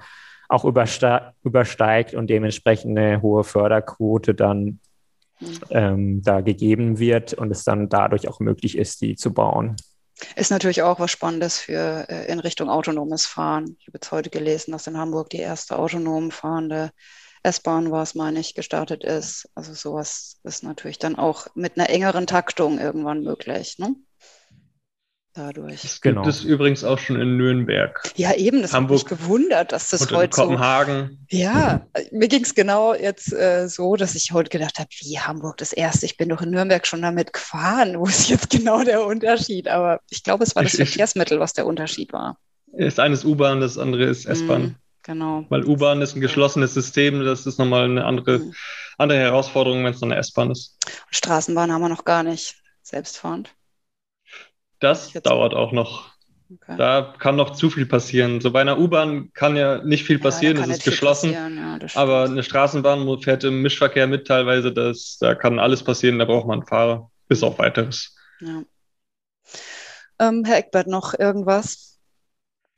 auch 0.55 0.65
überste 0.65 1.35
übersteigt 1.43 2.15
und 2.15 2.29
dementsprechend 2.29 2.99
eine 2.99 3.21
hohe 3.23 3.45
Förderquote 3.45 4.35
dann 4.35 4.81
ähm, 5.71 6.23
da 6.23 6.41
gegeben 6.41 6.99
wird 6.99 7.35
und 7.35 7.51
es 7.51 7.65
dann 7.65 7.89
dadurch 7.89 8.29
auch 8.29 8.41
möglich 8.41 8.79
ist, 8.79 9.01
die 9.01 9.17
zu 9.17 9.33
bauen. 9.33 9.77
Ist 10.37 10.51
natürlich 10.51 10.83
auch 10.83 11.01
was 11.01 11.11
Spannendes 11.11 11.59
für 11.59 12.07
äh, 12.09 12.31
in 12.31 12.39
Richtung 12.39 12.71
autonomes 12.71 13.27
Fahren. 13.27 13.77
Ich 13.81 13.89
habe 13.89 13.99
jetzt 13.99 14.13
heute 14.13 14.31
gelesen, 14.31 14.73
dass 14.73 14.87
in 14.87 14.97
Hamburg 14.97 15.31
die 15.31 15.39
erste 15.39 15.77
autonom 15.77 16.31
fahrende 16.31 16.91
S-Bahn 17.43 17.91
war 17.91 18.03
es, 18.03 18.15
meine 18.15 18.41
ich, 18.41 18.55
gestartet 18.55 19.05
ist. 19.05 19.51
Also 19.55 19.75
sowas 19.75 20.39
ist 20.45 20.63
natürlich 20.63 20.99
dann 20.99 21.17
auch 21.17 21.49
mit 21.55 21.77
einer 21.77 21.91
engeren 21.91 22.27
Taktung 22.27 22.79
irgendwann 22.79 23.23
möglich. 23.23 23.79
Ne? 23.79 23.97
Dadurch. 25.37 25.83
Das 25.83 26.01
genau. 26.01 26.23
gibt 26.23 26.33
es 26.33 26.45
übrigens 26.45 26.85
auch 26.85 26.99
schon 27.01 27.21
in 27.21 27.37
Nürnberg. 27.37 28.01
Ja, 28.15 28.35
eben, 28.35 28.63
das 28.63 28.73
Hamburg 28.73 29.01
hat 29.01 29.11
mich 29.11 29.19
gewundert, 29.19 29.73
dass 29.73 29.91
das 29.91 30.09
heute 30.13 30.29
Kopenhagen. 30.29 31.27
So, 31.29 31.37
ja, 31.37 31.85
mir 32.13 32.29
ging 32.29 32.45
es 32.45 32.55
genau 32.55 32.95
jetzt 32.95 33.33
äh, 33.33 33.67
so, 33.69 33.97
dass 33.97 34.15
ich 34.15 34.31
heute 34.31 34.49
gedacht 34.49 34.79
habe, 34.79 34.89
wie 35.01 35.19
Hamburg 35.19 35.57
das 35.57 35.73
erste, 35.73 36.07
ich 36.07 36.17
bin 36.17 36.29
doch 36.29 36.41
in 36.41 36.51
Nürnberg 36.51 36.87
schon 36.87 37.03
damit 37.03 37.33
gefahren. 37.33 37.95
Wo 37.99 38.07
ist 38.07 38.29
jetzt 38.29 38.49
genau 38.49 38.85
der 38.85 39.05
Unterschied? 39.05 39.67
Aber 39.67 40.01
ich 40.09 40.23
glaube, 40.23 40.45
es 40.45 40.55
war 40.55 40.63
das 40.63 40.75
ich, 40.75 40.89
Verkehrsmittel, 40.89 41.41
was 41.41 41.53
der 41.53 41.67
Unterschied 41.67 42.13
war. 42.13 42.39
Das 42.73 43.01
eine 43.01 43.15
ist 43.15 43.25
U-Bahn, 43.25 43.61
das 43.61 43.77
andere 43.77 44.05
ist 44.05 44.27
S-Bahn. 44.27 44.63
Mm. 44.63 44.77
Genau. 45.03 45.45
Weil 45.49 45.65
U-Bahn 45.65 46.01
ist 46.01 46.15
ein 46.15 46.21
geschlossenes 46.21 46.75
System, 46.75 47.25
das 47.25 47.45
ist 47.45 47.59
nochmal 47.59 47.87
eine 47.87 48.05
andere, 48.05 48.39
mhm. 48.39 48.55
andere 48.99 49.19
Herausforderung, 49.19 49.85
wenn 49.85 49.93
es 49.93 50.01
noch 50.01 50.09
eine 50.09 50.17
S-Bahn 50.17 50.53
ist. 50.53 50.79
Straßenbahn 51.11 51.73
haben 51.73 51.83
wir 51.83 51.89
noch 51.89 52.05
gar 52.05 52.23
nicht 52.23 52.57
selbstfahrend. 52.83 53.53
Das 54.85 55.13
dauert 55.13 55.55
auch 55.55 55.73
noch. 55.73 56.13
Okay. 56.53 56.77
Da 56.77 57.15
kann 57.19 57.37
noch 57.37 57.55
zu 57.55 57.71
viel 57.71 57.87
passieren. 57.87 58.41
So 58.41 58.51
bei 58.51 58.61
einer 58.61 58.79
U-Bahn 58.79 59.33
kann 59.33 59.57
ja 59.57 59.83
nicht 59.83 60.05
viel 60.05 60.19
passieren, 60.19 60.59
ja, 60.59 60.65
es 60.65 60.69
ist 60.69 60.85
geschlossen. 60.85 61.33
Ja, 61.33 61.79
aber 61.95 62.25
eine 62.25 62.43
Straßenbahn 62.43 63.19
fährt 63.21 63.45
im 63.45 63.63
Mischverkehr 63.63 64.07
mit 64.07 64.27
teilweise, 64.27 64.73
das, 64.73 65.17
da 65.19 65.35
kann 65.35 65.59
alles 65.59 65.83
passieren, 65.83 66.19
da 66.19 66.27
braucht 66.27 66.47
man 66.47 66.61
einen 66.61 66.69
Fahrer, 66.69 67.11
bis 67.29 67.43
auf 67.43 67.59
weiteres. 67.59 68.15
Ja. 68.41 68.63
Ähm, 70.21 70.45
Herr 70.45 70.59
Eckbert, 70.59 70.87
noch 70.87 71.19
irgendwas? 71.19 71.95